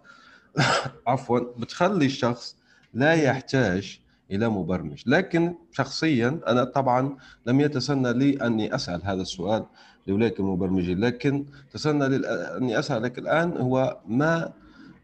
[1.07, 2.57] عفوا بتخلي الشخص
[2.94, 5.03] لا يحتاج إلى مبرمج.
[5.07, 7.16] لكن شخصيا أنا طبعا
[7.47, 9.66] لم يتسنى لي أني أسأل هذا السؤال
[10.07, 11.01] لاولئك المبرمجين.
[11.01, 12.16] لكن تسنى لي
[12.57, 14.53] أني اسالك الآن هو ما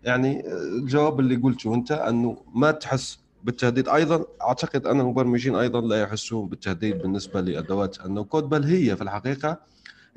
[0.05, 6.03] يعني الجواب اللي قلته أنت أنه ما تحس بالتهديد أيضا أعتقد أن المبرمجين أيضا لا
[6.03, 9.61] يحسون بالتهديد بالنسبة لأدوات النو كود بل هي في الحقيقة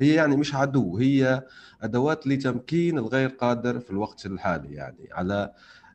[0.00, 1.42] هي يعني مش عدو هي
[1.82, 5.52] أدوات لتمكين الغير قادر في الوقت الحالي يعني على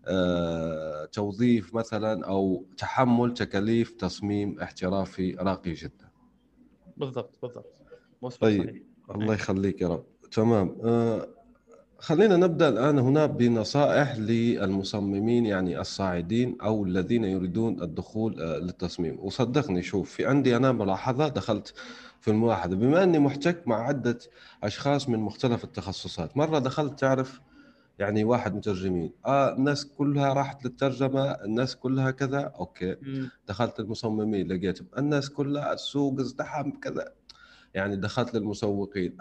[0.07, 6.09] آه، توظيف مثلا أو تحمل تكاليف تصميم احترافي راقي جدا.
[6.97, 7.81] بالضبط بالضبط.
[8.41, 8.81] طيب صحيح.
[9.15, 10.05] الله يخليك يا رب.
[10.31, 10.77] تمام.
[10.83, 11.27] آه
[12.01, 19.17] خلينا نبدأ الآن هنا بنصائح للمصممين يعني الصاعدين أو الذين يريدون الدخول آه للتصميم.
[19.19, 21.73] وصدقني شوف في عندي أنا ملاحظة دخلت
[22.21, 22.75] في الملاحظة.
[22.75, 24.19] بما أني محتك مع عدة
[24.63, 27.41] أشخاص من مختلف التخصصات مرة دخلت تعرف
[27.99, 29.11] يعني واحد مترجمين.
[29.25, 32.91] آه الناس كلها راحت للترجمة الناس كلها كذا أوكي.
[32.91, 33.27] م.
[33.47, 34.87] دخلت المصممين لقيتهم.
[34.97, 37.11] الناس كلها السوق ازدحم كذا.
[37.73, 39.17] يعني دخلت للمسوقين.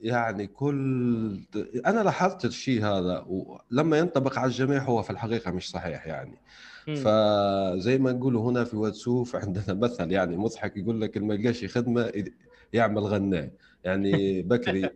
[0.00, 1.40] يعني كل
[1.86, 6.38] أنا لاحظت الشيء هذا ولما ينطبق على الجميع هو في الحقيقة مش صحيح يعني.
[6.86, 11.64] فزي ما نقولوا هنا في واتسوف عندنا مثل يعني مضحك يقول لك اللي ما يلقاش
[11.64, 12.12] خدمة
[12.72, 13.50] يعمل غناء.
[13.84, 14.90] يعني بكري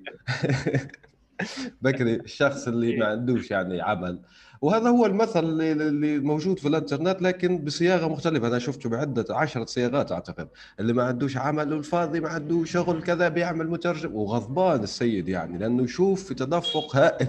[1.82, 4.20] بكري الشخص اللي ما عندوش يعني عمل.
[4.62, 8.46] وهذا هو المثل اللي موجود في الانترنت لكن بصياغة مختلفة.
[8.48, 10.48] أنا شفته بعدة عشرة صياغات أعتقد.
[10.80, 14.14] اللي ما عندوش عمل والفاضي ما عنده شغل كذا بيعمل مترجم.
[14.14, 17.28] وغضبان السيد يعني لأنه يشوف في تدفق هائل.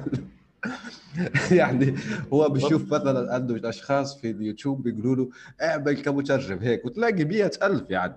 [1.51, 1.95] يعني
[2.34, 5.29] هو بيشوف مثلا عنده أشخاص في اليوتيوب بيقولوا له
[5.61, 8.15] اعمل كمترجم هيك وتلاقي مئة ألف يعني.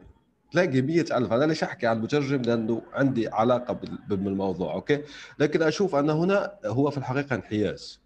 [0.52, 1.32] تلاقي مئة ألف.
[1.32, 5.02] أنا ليش أحكي عن المترجم لأنه عندي علاقة بالموضوع أوكي؟
[5.38, 8.05] لكن أشوف أن هنا هو في الحقيقة انحياز.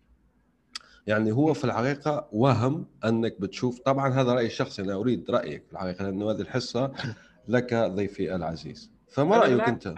[1.06, 5.72] يعني هو في الحقيقة وهم أنك بتشوف طبعا هذا رأيي الشخصي أنا أريد رأيك في
[5.72, 6.92] الحقيقة لأنه هذه الحصة
[7.48, 8.90] لك ضيفي العزيز.
[9.08, 9.94] فما رأيك أنت؟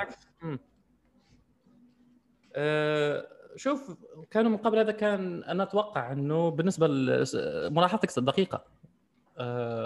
[2.54, 3.26] أه
[3.56, 3.96] شوف
[4.30, 8.64] كانوا من قبل هذا كان أنا أتوقع أنه بالنسبة لملاحظتك دقيقة.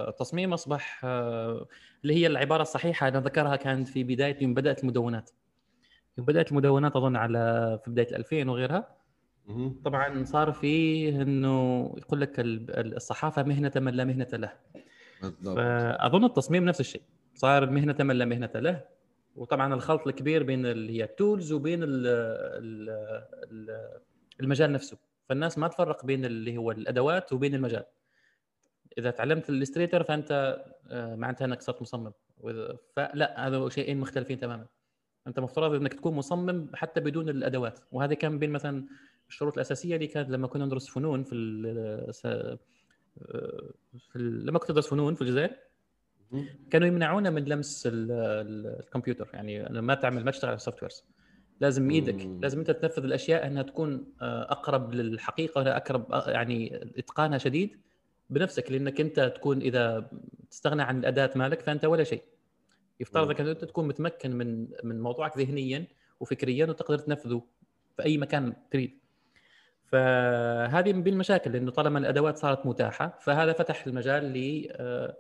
[0.09, 1.67] التصميم أصبح آه،
[2.03, 5.31] اللي هي العبارة الصحيحة أنا ذكرها كانت في بداية يوم بدات المدونات.
[6.19, 8.96] يوم بدات المدونات أظن على في بداية 2000 وغيرها.
[9.85, 14.53] طبعا صار فيه إنه يقول لك الصحافة مهنة من لا مهنة له.
[15.23, 15.57] بالضبط.
[15.57, 17.03] فأظن التصميم نفس الشيء.
[17.35, 18.85] صار مهنة من لا مهنة له.
[19.37, 21.81] وطبعا الخلط الكبير بين اللي هي ال tools وبين
[24.41, 24.99] المجال نفسه.
[25.29, 27.85] فالناس ما تفرق بين اللي هو الأدوات وبين المجال.
[28.99, 32.13] إذا تعلمت ال Illustrator فأنت آه، معناتها إنك صرت مصمم.
[32.97, 34.67] فلا هذا شيئين مختلفين تماما.
[35.27, 37.81] أنت مفترض إنك تكون مصمم حتى بدون الأدوات.
[37.93, 38.87] وهذا كان بين مثلا
[39.29, 42.13] الشروط الأساسية اللي كانت لما كنا ندرس فنون في ال
[43.99, 45.57] في لما كنت أدرس فنون في الجزائر
[46.71, 49.29] كانوا يمنعونا من لمس الكمبيوتر.
[49.35, 51.05] يعني ما تعمل ما تشتغل على ال softwares
[51.61, 57.39] لازم إيدك لازم أنت تنفذ الأشياء إنها تكون آه، أقرب للحقيقة أقرب آه، يعني إتقانها
[57.39, 57.81] شديد
[58.31, 58.73] بنفسك.
[58.73, 60.11] لأنك أنت تكون إذا
[60.51, 62.23] تستغنى عن الأداة مالك فأنت ولا شيء.
[63.01, 65.87] يفترض انك أنت تكون متمكن من من موضوعك ذهنيا
[66.21, 67.43] وفكريا وتقدر تنفذه
[67.97, 68.99] في أي مكان تريد.
[69.87, 75.17] فهذه من المشاكل لأنه طالما الأدوات صارت متاحة فهذا فتح المجال ل آه،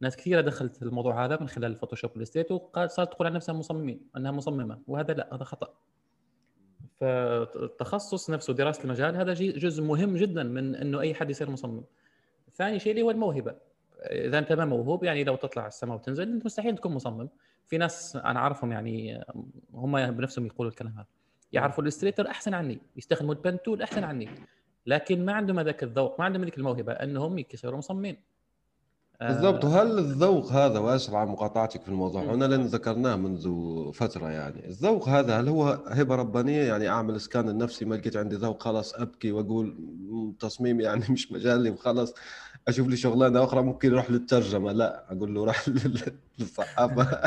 [0.00, 4.30] ناس كثيرة دخلت الموضوع هذا من خلال الفوتوشوب والاستيت وصارت تقول عن نفسها مصممين أنها
[4.30, 5.74] مصممة وهذا لا هذا خطأ.
[6.94, 11.84] فالتخصص نفسه دراسة المجال هذا جزء مهم جدا من إنه أي حد يصير مصمم.
[12.54, 13.54] ثاني شيء اللي هو الموهبة.
[14.02, 17.28] إذا أنت ما موهوب يعني لو تطلع السماء وتنزل انت مستحيل تكون مصمم.
[17.66, 19.24] في ناس أنا أعرفهم يعني
[19.74, 21.17] هم بنفسهم يقولوا الكلام هذا.
[21.52, 24.28] يعرفوا ال Illustrator أحسن عني يستخدموا ال pen tool أحسن عني.
[24.86, 28.16] لكن ما عندهم هذاك الذوق ما عندهم هذيك الموهبة أنهم يصيروا مصممين.
[29.20, 29.64] بالضبط.
[29.64, 29.68] آه.
[29.68, 33.52] وهل الذوق هذا واسف على مقاطعتك في الموضوع هنا لأن ذكرناه منذ
[33.92, 38.36] فترة يعني الذوق هذا هل هو هبة ربانية؟ يعني أعمل scan لنفسي ما لقيت عندي
[38.36, 39.76] ذوق خلاص أبكي وأقول
[40.40, 42.14] تصميم يعني مش مجالي وخلاص
[42.68, 44.72] أشوف لي شغلانة أخرى ممكن أروح للترجمة.
[44.72, 45.68] لا أقول له راح
[46.38, 47.20] للصحافة.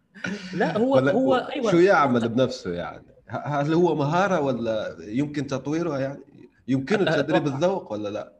[0.54, 1.70] لا هو هو أيوه.
[1.70, 6.20] شو يعمل بنفسه يعني؟ هل هو مهارة ولا يمكن تطويرها يعني؟
[6.68, 8.32] يمكن تدريب الذوق ولا لا؟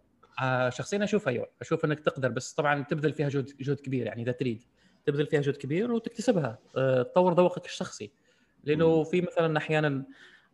[0.43, 4.23] آه، شخصيا أشوف أيوه أشوف إنك تقدر بس طبعا تبذل فيها جهد جهد كبير يعني
[4.23, 4.65] إذا تريد
[5.07, 6.59] تبذل فيها جهد كبير وتكتسبها.
[6.77, 8.11] آه، تطور ذوقك الشخصي.
[8.65, 10.05] لأنه في مثلا أحيانا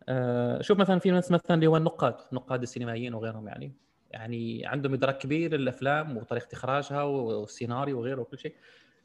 [0.09, 3.73] آه، شوف مثلا في ناس مثلا اللي هو النقاد نقاد السينمائيين وغيرهم يعني
[4.11, 8.55] يعني عندهم إدراك كبير للأفلام وطريقة إخراجها والسيناريو وغيره وكل شيء.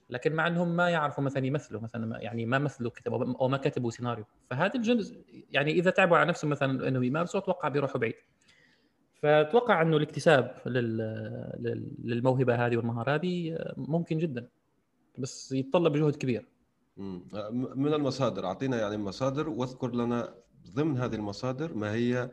[0.10, 3.92] لكن مع إنهم ما يعرفوا مثلا يمثلوا مثلا يعني ما مثلوا كتبوا أو ما كتبوا
[3.92, 4.26] سيناريو.
[4.50, 8.16] فهذا الجزء يعني إذا تعبوا على نفسهم مثلا إنه يمارسوا أتوقع بيروحوا بعيد.
[9.22, 10.56] فأتوقع إنه الاكتساب
[12.04, 14.48] للموهبة هذه والمهارة هذه ممكن جدا
[15.18, 16.50] بس يتطلب جهد كبير.
[17.76, 20.36] من المصادر أعطينا يعني مصادر واذكر لنا
[20.76, 22.32] ضمن هذه المصادر ما هي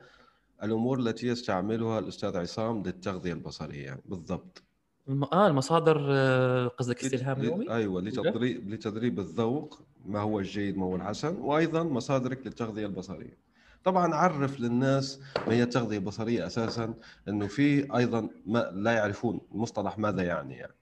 [0.62, 3.84] الأمور التي يستعملها الأستاذ عصام للتغذية البصرية.
[3.84, 4.65] يعني بالضبط.
[5.08, 5.24] الم...
[5.24, 10.96] آه المصادر آه، قصدك استلهام يومي؟ أيوه لتدريب لتدريب الذوق ما هو الجيد ما هو
[10.96, 13.36] الحسن وأيضا مصادرك للتغذية البصرية
[13.84, 16.94] طبعا عرف للناس ما هي التغذية البصرية أساسا
[17.28, 20.72] إنه في أيضا ما لا يعرفون المصطلح ماذا يعني يعني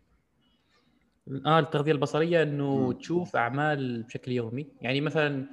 [1.46, 2.92] آه التغذية البصرية إنه مم.
[2.92, 5.46] تشوف أعمال بشكل يومي يعني مثلا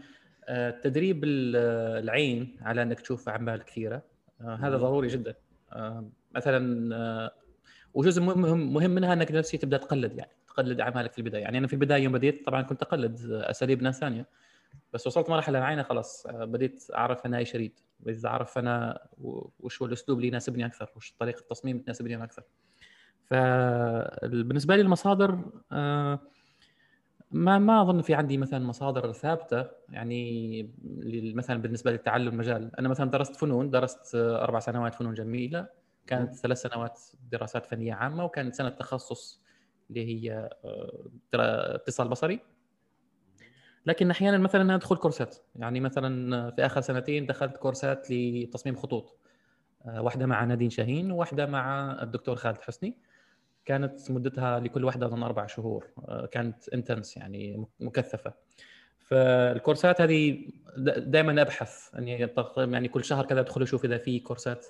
[0.49, 1.55] آه، تدريب ال-
[2.03, 4.01] العين على إنك تشوف أعمال كثيرة
[4.41, 4.77] آه، هذا.
[4.77, 5.35] ضروري جدا
[6.35, 6.91] مثلا
[7.93, 11.41] وجزء مهم مهم منها إنك نفسي تبدأ تقلد يعني تقلد أعمالك في البداية.
[11.41, 14.27] يعني أنا في البداية يوم بديت طبعا كنت أقلد أساليب ناس ثانية
[14.93, 17.79] بس وصلت مرحلة معينة خلاص آه، بديت أعرف أنا إيش أريد.
[17.99, 18.99] بديت أعرف أنا
[19.59, 22.43] وش هو الأسلوب اللي يناسبني أكثر وش طريقة التصميم تناسبني أكثر.
[23.25, 25.39] فبالنسبه لي المصادر
[25.71, 26.19] آه،
[27.31, 30.69] ما ما أظن في عندي مثلا مصادر ثابتة يعني
[31.35, 35.67] مثلا بالنسبة للتعلم مجال أنا مثلا درست فنون درست أربع سنوات فنون جميلة
[36.07, 36.99] كانت ثلاث سنوات
[37.31, 39.41] دراسات فنية عامة وكانت سنة تخصص
[39.89, 41.09] اللي هي آه،
[41.75, 42.39] اتصال بصري.
[43.85, 45.37] لكن أحيانا مثلا أدخل كورسات.
[45.55, 49.17] يعني مثلا في آخر سنتين دخلت كورسات لتصميم خطوط.
[49.85, 52.97] آه، واحدة مع نادين شاهين وواحده مع الدكتور خالد حسني.
[53.65, 55.87] كانت مدتها لكل واحدة أظن أربع شهور.
[55.99, 58.33] آه، كانت انتنس يعني مكثفة.
[58.99, 60.47] فالكورسات هذه
[60.97, 61.89] دائما أبحث.
[61.95, 64.65] أطق- يعني كل شهر كذا أدخل أشوف إذا في كورسات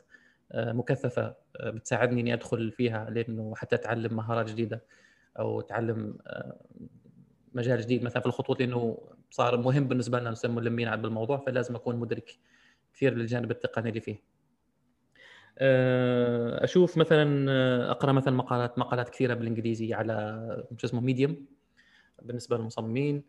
[0.56, 4.84] مكثفة آه، بتساعدني إني أدخل فيها لأنه حتى أتعلم مهارات جديدة
[5.39, 6.60] أو أتعلم آه،
[7.54, 8.97] مجال جديد مثلا في الخطوط لأنه
[9.30, 12.39] صار مهم بالنسبة لنا نسمى ملمين بالموضوع فلازم أكون مدرك
[12.93, 14.24] كثير للجانب التقني اللي فيه.
[15.58, 21.45] آه، أشوف مثلا آه، أقرأ مثلا مقالات مقالات كثيرة بالإنجليزي على شو اسمه ميديوم
[22.22, 23.24] بالنسبة للمصممين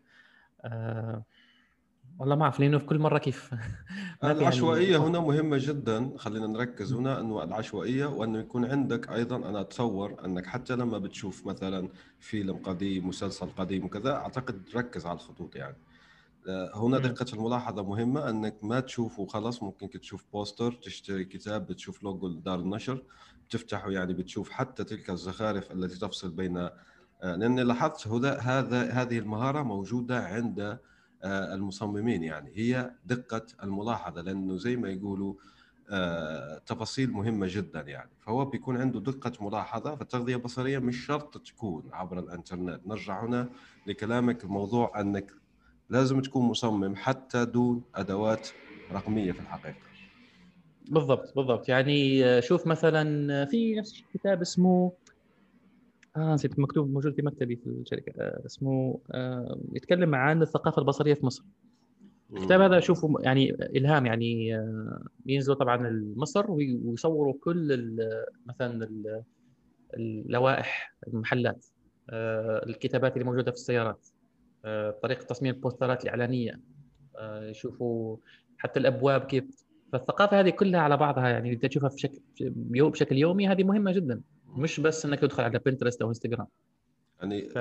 [0.65, 1.23] آه،
[2.19, 3.51] والله ما أعرف لأنه في كل مرة كيف؟
[4.23, 9.61] يعني- العشوائية هنا مهمة جدا خلينا نركز هنا إنه العشوائية وإنه يكون عندك أيضا أنا
[9.61, 11.89] أتصور إنك حتى لما بتشوف مثلا
[12.19, 15.77] فيلم قديم مسلسل قديم وكذا أعتقد ركز على الخطوط يعني.
[16.47, 16.97] آه، هنا.
[16.97, 22.59] دقة الملاحظة مهمة أنك ما تشوف وخلاص ممكن تشوف بوستر تشتري كتاب بتشوف لوجو دار
[22.59, 23.03] النشر
[23.49, 26.71] بتفتحه يعني بتشوف حتى تلك الزخارف التي تفصل بين آه،
[27.23, 30.79] لأني لاحظت هذا هذه المهارة موجودة عند
[31.25, 32.51] المصممين يعني.
[32.55, 35.33] هي دقة الملاحظة لأنه زي ما يقولوا
[35.89, 38.09] آه، تفاصيل مهمة جدا يعني.
[38.21, 42.87] فهو بيكون عنده دقة ملاحظة فالتغذية البصرية مش شرط تكون عبر الإنترنت.
[42.87, 43.49] نرجع هنا
[43.85, 45.31] لكلامك الموضوع أنك
[45.89, 48.49] لازم تكون مصمم حتى دون أدوات
[48.91, 49.93] رقمية في الحقيقة.
[50.91, 51.69] بالضبط بالضبط.
[51.69, 54.93] يعني آه، شوف مثلا آه، في نفس الكتاب اسمه
[56.17, 58.13] آه نسيت مكتوب موجود في مكتبي في الشركة.
[58.17, 61.43] آه، اسمه آه، يتكلم عن الثقافة البصرية في مصر.
[62.33, 67.97] الكتاب هذا أشوفه يعني إلهام يعني آه، ينزلوا طبعا لمصر وي- ويصوروا كل
[68.45, 69.23] مثلا ال-
[69.93, 71.65] اللوائح المحلات
[72.09, 74.07] آه، الكتابات اللي موجودة في السيارات
[74.65, 76.59] آه، طريقة تصميم البوسترات الإعلانية
[77.17, 78.17] آه، يشوفوا
[78.57, 79.63] حتى الأبواب كيف.
[79.91, 82.19] فالثقافة هذه كلها على بعضها يعني انت تشوفها في شكل
[82.73, 84.21] يو- بشكل يومي هذه مهمة جدا.
[84.57, 86.47] مش بس إنك تدخل على بنترست أو انستغرام
[87.19, 87.57] يعني ف...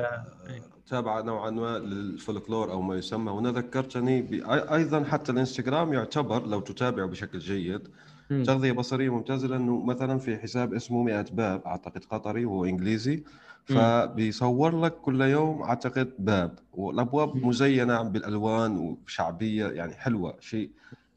[0.87, 3.31] تابعه نوعا ما للفولكلور أو ما يسمى.
[3.31, 4.33] هنا ذكرتني ب...
[4.51, 7.89] أيضا حتى الإنستغرام يعتبر لو تتابعه بشكل جيد.
[8.29, 13.25] تغذية بصرية ممتازة لأنه مثلا في حساب اسمه 100 باب أعتقد قطري وهو إنجليزي.
[13.65, 17.37] فبيصور لك كل يوم أعتقد باب والأبواب.
[17.37, 20.71] مزينة بالألوان وشعبية يعني حلوة شيء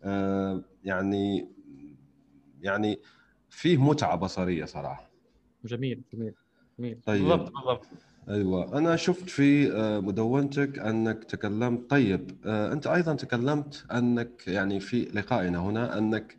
[0.03, 1.47] آه يعني
[2.61, 2.99] يعني
[3.49, 5.09] فيه متعة بصرية صراحة.
[5.65, 6.33] جميل جميل
[6.79, 6.97] جميل.
[7.05, 7.21] طيب.
[7.21, 7.85] بالضبط بالضبط.
[8.29, 8.77] أيوه.
[8.77, 11.89] أنا شفت في آه، مدونتك أنك تكلمت.
[11.89, 16.37] طيب آه، أنت أيضا تكلمت أنك يعني في لقائنا هنا أنك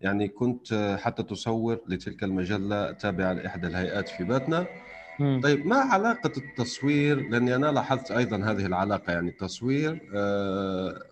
[0.00, 4.66] يعني كنت آه، حتى تصور لتلك المجلة التابعه لإحدى الهيئات في باتنا.
[5.42, 10.00] طيب ما علاقة التصوير؟ لأني أنا لاحظت أيضا هذه العلاقة يعني التصوير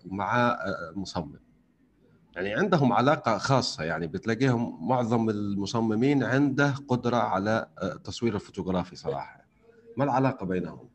[0.05, 0.57] مع
[0.91, 1.46] المصمم
[2.37, 9.47] يعني عندهم علاقة خاصة يعني بتلاقيهم معظم المصممين عنده قدرة على آه، التصوير الفوتوغرافي صراحة.
[9.97, 10.89] ما العلاقة بينهم؟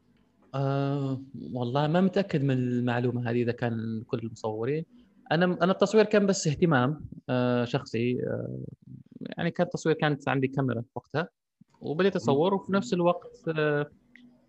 [0.54, 1.22] آه
[1.52, 4.84] والله ما متأكد من المعلومة هذه إذا كان كل المصورين.
[5.32, 8.58] أنا أنا التصوير كان بس اهتمام آه شخصي آه
[9.20, 11.28] يعني كان التصوير كانت عندي كاميرا وقتها
[11.80, 13.90] وبديت اصور وفي نفس الوقت آه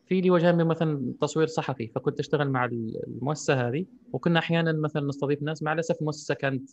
[0.07, 5.07] في لي وجه من مثلا تصوير صحفي فكنت أشتغل مع المؤسسة هذه وكنا أحيانا مثلا
[5.07, 6.69] نستضيف ناس مع الأسف المؤسسه كانت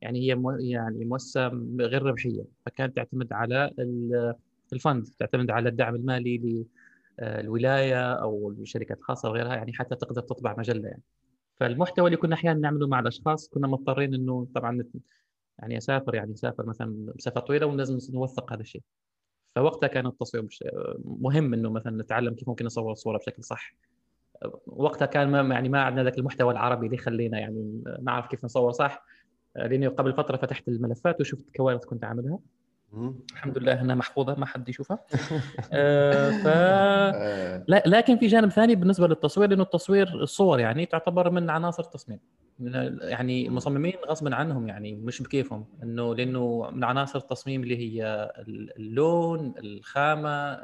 [0.00, 1.48] يعني هي مو يعني مؤسسة
[1.80, 4.34] غير ربحية فكانت تعتمد على ال-
[4.72, 6.64] الفند تعتمد على الدعم المالي
[7.18, 11.02] للولايه أو الشركات الخاصة وغيرها يعني حتى تقدر تطبع مجلة يعني.
[11.60, 14.84] فالمحتوى اللي كنا أحيانا نعمله مع الأشخاص كنا مضطرين إنه طبعا
[15.58, 18.82] يعني اسافر يعني اسافر مثلا مسافة طويلة ولازم نوثق هذا الشيء.
[19.56, 20.48] فوقتها كان التصوير.
[21.04, 23.74] مهم إنه مثلا نتعلم كيف ممكن نصور صورة بشكل صح
[24.66, 28.72] وقتها كان ما يعني ما عندنا ذاك المحتوى العربي اللي يخلينا يعني نعرف كيف نصور
[28.72, 29.04] صح
[29.56, 32.38] لأني قبل فترة فتحت الملفات وشفت كوارث كنت عاملها
[33.32, 34.98] الحمد لله إنها محفوظة ما حد يشوفها.
[35.72, 37.64] آه ف آه.
[37.68, 42.18] لا لكن في جانب ثاني بالنسبة للتصوير لأنه التصوير الصور يعني تعتبر من عناصر التصميم.
[43.00, 48.32] يعني المصممين غصبا عنهم يعني مش بكيفهم إنه لأنه من عناصر التصميم اللي هي
[48.76, 50.54] اللون الخامة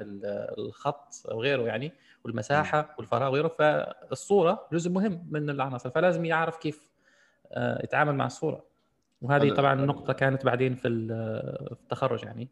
[0.59, 1.93] الخط وغيره يعني
[2.25, 3.49] والمساحة والفراغ وغيره.
[3.49, 6.89] فالصورة جزء مهم من العناصر فلازم يعرف كيف
[7.53, 8.65] آه، يتعامل مع الصورة.
[9.21, 12.49] وهذه طبعا النقطه كانت بعدين في التخرج يعني.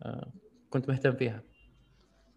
[0.00, 0.28] آه،
[0.70, 1.42] كنت مهتم فيها.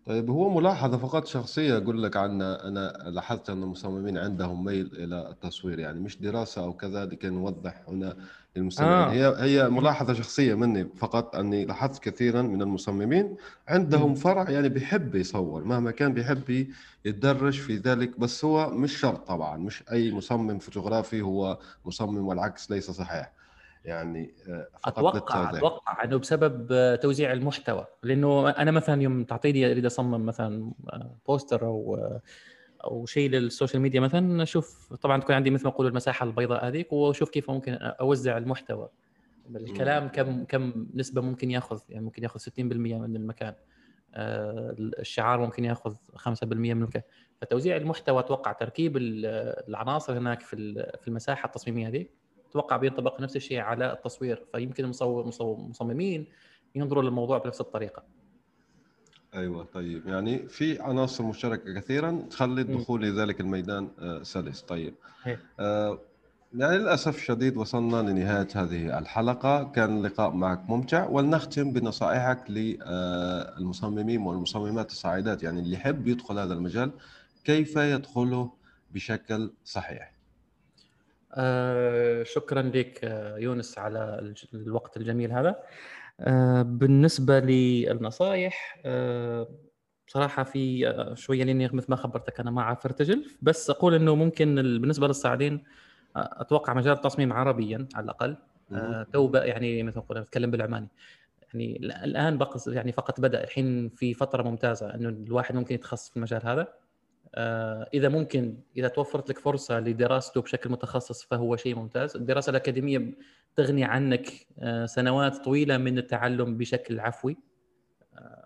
[0.05, 2.67] طيب هو ملاحظة فقط شخصية أقول لك عنها.
[2.67, 7.83] أنا لاحظت أن المصممين عندهم ميل إلى التصوير يعني مش دراسة أو كذا لكي نوضح
[7.87, 8.17] هنا
[8.55, 8.93] للمستمعين.
[8.93, 9.11] آه.
[9.11, 13.35] هي هي ملاحظة شخصية مني فقط أني لاحظت كثيرا من المصممين
[13.67, 14.15] عندهم مم.
[14.15, 16.67] فرع يعني بيحب يصور مهما كان بيحب
[17.05, 18.19] يتدرج في ذلك.
[18.19, 23.40] بس هو مش شرط طبعا مش أي مصمم فوتوغرافي هو مصمم والعكس ليس صحيح.
[23.85, 26.67] يعني آه، فقط أتوقع أتوقع إنه بسبب
[27.01, 27.85] توزيع المحتوى.
[28.03, 30.71] لأنه أنا مثلا يوم تعطيني أريد أصمم مثلا
[31.27, 31.99] بوستر أو
[32.83, 36.93] أو شيء للسوشيال ميديا مثلا أشوف طبعا تكون عندي مثل ما أقول المساحة البيضاء هذيك
[36.93, 38.89] وأشوف كيف ممكن أوزع المحتوى.
[39.55, 43.53] الكلام كم كم نسبة ممكن يأخذ؟ يعني ممكن يأخذ 60% من المكان.
[44.13, 47.01] آه، الشعار ممكن يأخذ 5% من المكان.
[47.41, 49.25] فتوزيع المحتوى أتوقع تركيب ال-
[49.69, 50.55] العناصر هناك في
[51.01, 52.05] في المساحة التصميمية هذه
[52.51, 56.25] أتوقع بينطبق نفس الشيء على التصوير فيمكن المصور مصور- مصممين
[56.75, 58.03] ينظروا للموضوع بنفس الطريقة.
[59.35, 60.07] أيوه طيب.
[60.07, 64.61] يعني في عناصر مشتركة كثيرا تخلي الدخول لذلك الميدان آه، سلس.
[64.61, 64.93] طيب.
[65.23, 65.39] هيك.
[65.59, 65.99] آه،
[66.53, 69.63] يعني للأسف الشديد وصلنا لنهاية هذه الحلقة.
[69.63, 75.43] كان اللقاء معك ممتع ولنختم بنصائحك للمصممين والمصممات الصاعدات.
[75.43, 76.91] يعني اللي يحب يدخل هذا المجال
[77.43, 78.51] كيف يدخله
[78.93, 80.10] بشكل صحيح؟
[81.33, 85.55] آه شكرا لك آه، يونس على الوقت الجميل هذا.
[86.19, 89.47] آه بالنسبة للنصائح آه
[90.07, 94.15] بصراحة في آه، شوية لأني مثل ما خبرتك أنا ما عارف ارتجل بس أقول إنه
[94.15, 95.63] ممكن ال- بالنسبة للصاعدين
[96.15, 98.37] آه، أتوقع مجال التصميم عربيا على الأقل.
[98.71, 100.87] آه تو يعني مثل ما نقول أتكلم بالعماني.
[101.53, 106.09] يعني ال- الآن بقص يعني فقط بدأ الحين في فترة ممتازة إنه الواحد ممكن يتخصص
[106.09, 106.67] في المجال هذا.
[107.93, 112.15] إذا ممكن إذا توفرت لك فرصة لدراسته بشكل متخصص فهو شيء ممتاز.
[112.15, 113.11] الدراسة الأكاديمية
[113.55, 117.37] تغني عنك آه، سنوات طويلة من التعلم بشكل عفوي.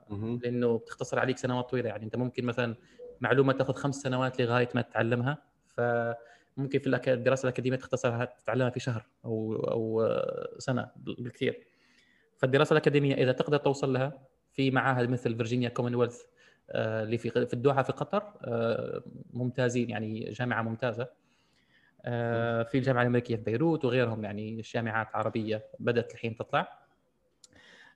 [0.09, 0.39] مهم.
[0.43, 1.89] لأنه بتختصر عليك سنوات طويلة.
[1.89, 2.75] يعني أنت ممكن مثلا
[3.21, 5.37] معلومة تأخذ خمس سنوات لغاية ما تتعلمها.
[5.65, 11.67] فممكن في الدراسة الأكاديمية تختصرها تتعلمها في شهر أو أو آه، سنة بالكثير.
[12.37, 16.34] فالدراسة الأكاديمية إذا تقدر توصل لها في معاهد مثل فيرجينيا كومنولث آه،
[16.71, 19.03] اللي في في الدوحة في قطر آه،
[19.33, 21.07] ممتازين يعني جامعة ممتازة.
[22.05, 26.79] آه، في الجامعة الامريكيه في بيروت وغيرهم يعني جامعات عربية بدأت الحين تطلع.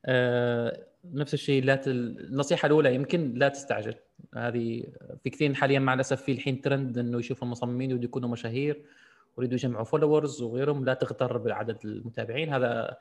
[0.06, 1.92] آه، نفس الشيء لا تل...
[2.20, 3.96] النصيحة الأولى يمكن لا تستعجل.
[4.36, 4.84] هذه
[5.24, 8.86] في كثير حاليا مع الأسف في الحين ترند إنه يشوفوا المصممين يريدوا يكونوا مشاهير
[9.38, 12.54] ويريدوا يجمعوا followers وغيرهم لا تغتر بعدد المتابعين.
[12.54, 12.98] هذا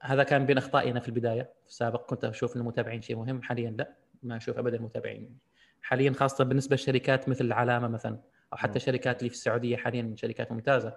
[0.00, 1.42] هذا كان بين أخطائنا في البداية.
[1.42, 3.94] في السابق كنت أشوف المتابعين شيء مهم حاليا لا.
[4.22, 5.38] ما أشوف ابدا المتابعين
[5.82, 8.18] حاليا خاصة بالنسبة للشركات مثل العلامة مثلا
[8.52, 8.76] أو حتى مم.
[8.76, 10.96] الشركات اللي في السعودية حاليا شركات ممتازة.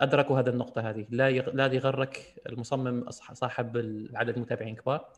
[0.00, 1.06] ادركوا هذه النقطة هذه.
[1.10, 1.50] لا يغ...
[1.50, 3.76] لا يغرك المصمم صاحب
[4.14, 5.12] عدد المتابعين كبار.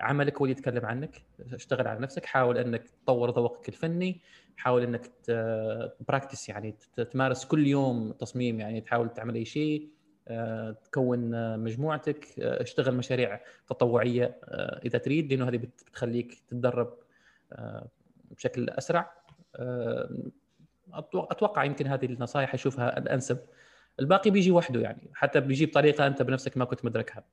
[0.00, 1.22] عملك هو اللي يتكلم عنك.
[1.52, 2.24] اشتغل على نفسك.
[2.24, 4.20] حاول إنك تطور ذوقك الفني.
[4.56, 5.10] حاول إنك
[6.08, 6.76] براكتس يعني
[7.10, 9.88] تمارس كل يوم تصميم يعني تحاول تعمل أي شيء.
[10.84, 16.94] تكون مجموعتك آه، اشتغل مشاريع تطوعية آه، إذا تريد لأنه هذه بت- بتخليك تتدرب
[17.52, 17.86] آه،
[18.36, 19.12] بشكل أسرع.
[21.14, 23.38] أتوقع يمكن هذه النصائح أشوفها الأنسب.
[24.00, 27.24] الباقي بيجي وحده يعني حتى بيجي بطريقة أنت بنفسك ما كنت مدركها.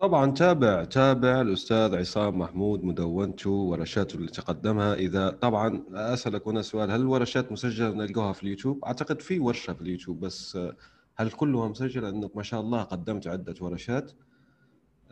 [0.00, 4.94] طبعا تابع تابع الأستاذ عصام محمود مدونته ورشاته اللي تقدمها.
[4.94, 9.80] إذا طبعا أسألك هنا سؤال هل الورشات مسجلة نلقاها في اليوتيوب؟ أعتقد في ورشة في
[9.80, 10.58] اليوتيوب بس
[11.16, 14.12] هل كلها مسجله أنك ما شاء الله قدمت عدة ورشات؟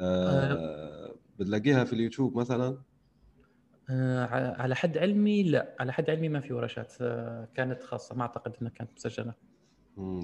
[0.01, 1.15] آه.
[1.39, 2.79] بتلاقيها في اليوتيوب مثلا؟
[3.91, 4.27] آه،
[4.63, 5.77] على حد علمي لا.
[5.81, 6.93] على حد علمي ما في ورشات.
[7.01, 8.15] آه، كانت خاصة.
[8.15, 9.35] ما أعتقد إنها كانت مسجلة.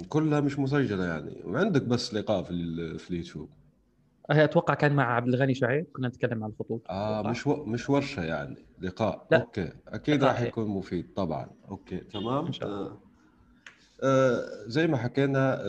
[0.09, 1.43] كلها مش مسجلة يعني.
[1.45, 3.51] وعندك بس لقاء في, في اليوتيوب.
[4.31, 5.87] هي أتوقع كان مع عبد الغني شعيب.
[5.93, 6.83] كنا نتكلم عن الخطوط.
[6.91, 7.31] آه.
[7.31, 7.65] مش و...
[7.65, 8.57] مش ورشة يعني.
[8.81, 9.27] لقاء.
[9.31, 9.41] لا.
[9.41, 9.73] okay.
[9.89, 10.41] أكيد راح.
[10.41, 11.15] يكون مفيد.
[11.15, 11.51] طبعا.
[11.71, 11.99] okay.
[11.99, 12.87] تمام؟ إن شاء الله.
[12.87, 13.10] آه.
[14.03, 15.61] آه، زي ما حكينا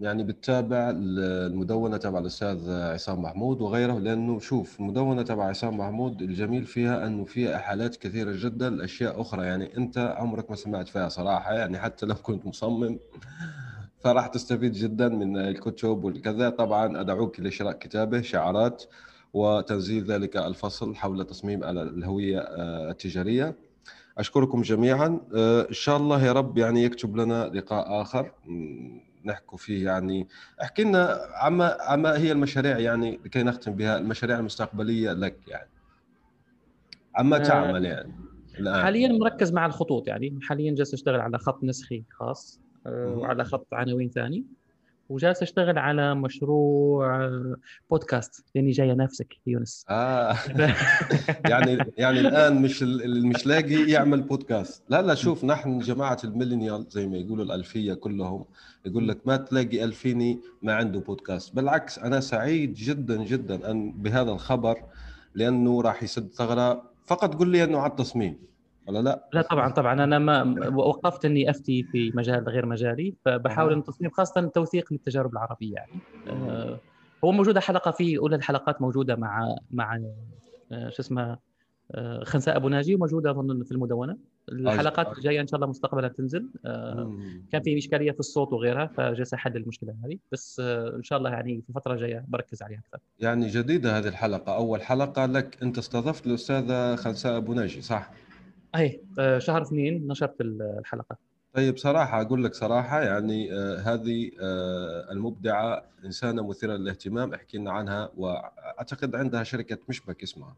[0.00, 6.64] يعني بتتابع المدونة تبع الأستاذ عصام حمود وغيره لأنه شوف المدونة تبع عصام حمود الجميل
[6.64, 9.46] فيها أنه فيها إحالات كثيرة جدا لأشياء أخرى.
[9.46, 12.98] يعني أنت عمرك ما سمعت فيها صراحة يعني حتى لو كنت مصمم
[14.04, 16.50] فراح تستفيد جدا من الكتب والكذا.
[16.50, 18.84] طبعا أدعوك لشراء كتابه شعارات
[19.34, 22.92] وتنزيل ذلك الفصل حول تصميم الهوية آه،
[24.18, 25.20] أشكركم جميعا.
[25.36, 28.32] آه، إن شاء الله يا رب يعني يكتب لنا لقاء آخر.
[28.46, 30.28] م، نحكوا فيه يعني.
[30.62, 35.68] احكي لنا عما عما هي المشاريع يعني لكي نختم بها المشاريع المستقبلية لك يعني.
[37.14, 38.14] عما آه، تعمل يعني
[38.58, 40.38] الآن؟ حاليا مركز مع الخطوط يعني.
[40.42, 43.14] حاليا جالس أشتغل على خط نسخي خاص آه،.
[43.14, 44.44] وعلى خط عناوين ثاني.
[45.08, 47.56] وجالس أشتغل على مشروع آه،
[47.90, 49.84] بودكاست لاني جاي انافسك يونس.
[49.90, 50.36] آه.
[51.50, 57.06] يعني يعني الآن مش مش لاقي يعمل بودكاست لا لا شوف نحن جماعة الميلينيال زي
[57.06, 58.44] ما يقولوا الألفية كلهم
[58.86, 64.30] يقول لك ما تلاقي ألفيني ما عنده بودكاست بالعكس أنا سعيد جدا جدا أن بهذا
[64.30, 64.82] الخبر
[65.34, 66.90] لأنه راح يسد ثغرة.
[67.06, 68.38] فقط قل لي أنه على التصميم.
[68.86, 69.92] ولا لا؟ لا طبعا طبعا.
[69.92, 73.72] أنا ما وقفت إني أفتي في مجال غير مجالي فبحاول.
[73.72, 75.74] إن التصميم خاصة توثيق للتجارب العربية.
[75.74, 76.78] يعني آه،
[77.24, 80.00] هو موجودة حلقة في أولى الحلقات موجودة مع مع
[80.72, 81.38] آه، شو اسمه
[81.92, 84.16] آه، خنساء أبو ناجي وموجوده أظن في المدونة.
[84.48, 85.18] الحلقات.
[85.18, 86.48] الجاية إن شاء الله مستقبلا تنزل.
[86.66, 87.44] آه، مم.
[87.52, 90.18] كان في إشكالية في الصوت وغيرها فجالس احل المشكلة هذه.
[90.32, 90.60] بس
[90.96, 92.98] إن شاء الله يعني في الفترة الجاية بركز عليها أكثر.
[93.20, 94.56] يعني جديدة هذه الحلقة.
[94.56, 98.10] أول حلقة لك أنت استضفت الأستاذة خنساء أبو ناجي صح؟
[98.76, 101.16] أي آه، شهر اثنين نشرت الحلقة.
[101.54, 107.70] طيب صراحة أقول لك صراحة يعني آه هذه آه المبدعة إنسانة مثيرة للاهتمام احكي لنا
[107.72, 110.56] عنها وأعتقد عندها شركة مشبك اسمها.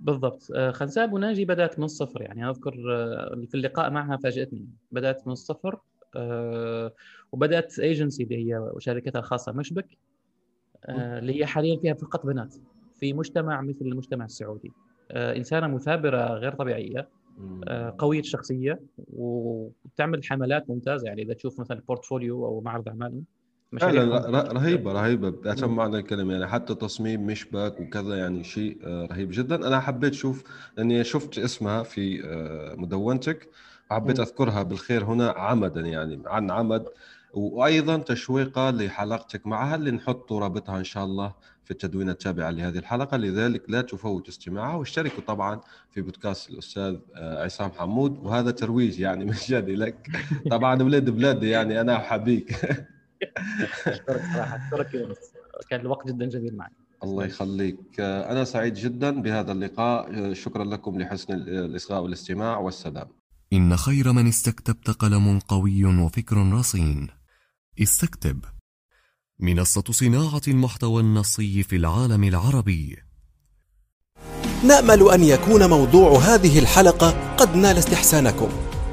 [0.00, 0.50] بالضبط.
[0.54, 5.32] آه، خنساء ناجي بدأت من الصفر يعني أذكر آه، في اللقاء معها فاجاتني بدأت من
[5.32, 5.80] الصفر
[7.32, 9.86] وبدأت ايجنسي اللي هي شركتها الخاصة مشبك
[10.88, 12.54] اللي هي حاليا فيها فقط بنات
[13.00, 14.72] في مجتمع مثل المجتمع السعودي.
[15.10, 16.98] إنسانة مثابرة غير طبيعية.
[16.98, 17.08] آه،
[17.98, 18.80] قوية الشخصيه
[19.12, 21.06] وتعمل حملات ممتازة.
[21.06, 23.24] يعني إذا تشوف مثلا portfolio أو معرض أعمالهم
[23.80, 25.52] فعلا مشاريعهم ر- رهيبة رهيبة.
[25.52, 25.76] أتم مم.
[25.76, 29.54] معنى الكلمة يعني حتى تصميم مشبك وكذا يعني شيء آه رهيب جدا.
[29.68, 30.44] أنا حبيت شوف
[30.76, 33.48] لأني شفت اسمها في آه مدونتك.
[33.90, 34.24] وحبيت مم.
[34.26, 36.86] أذكرها بالخير هنا عمدا يعني عن عمد.
[37.34, 41.34] وأيضا تشويقا لحلقتك معها اللي نحط رابطها إن شاء الله
[41.70, 43.16] في التدوين التابعة لهذه الحلقة.
[43.16, 45.60] لذلك لا تفوت استماعها واشتركوا طبعا
[45.90, 48.18] في بودكاست الأستاذ آه، عصام حمود.
[48.18, 50.08] وهذا ترويج يعني مجاني لك.
[50.50, 52.52] طبعا ولاد بلادي يعني أنا وحبيك.
[53.86, 54.94] أشكرك صراحة أشكرك.
[54.94, 55.16] يونس
[55.70, 56.72] كان الوقت جدا جميل معك.
[57.04, 58.00] الله يخليك.
[58.00, 60.14] آه، أنا سعيد جدا بهذا اللقاء.
[60.14, 62.58] آه، شكرا لكم لحسن الإصغاء والاستماع.
[62.58, 63.08] والسلام.
[63.52, 67.08] إن خير من استكتبت قلم قوي وفكر رصين.
[67.82, 68.44] استكتب.
[69.42, 72.96] منصة صناعة المحتوى النصي في العالم العربي.
[74.64, 78.48] نأمل أن يكون موضوع هذه الحلقة قد نال استحسانكم.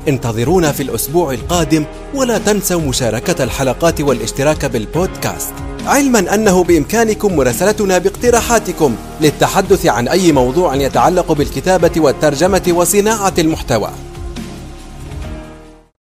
[0.08, 1.86] انتظرونا في الأسبوع القادم
[2.16, 5.54] ولا تنسوا مشاركة الحلقات والاشتراك بالبودكاست.
[5.86, 13.92] علما أنه بإمكانكم مراسلتنا باقتراحاتكم للتحدث عن أي موضوع يتعلق بالكتابة والترجمة وصناعة المحتوى.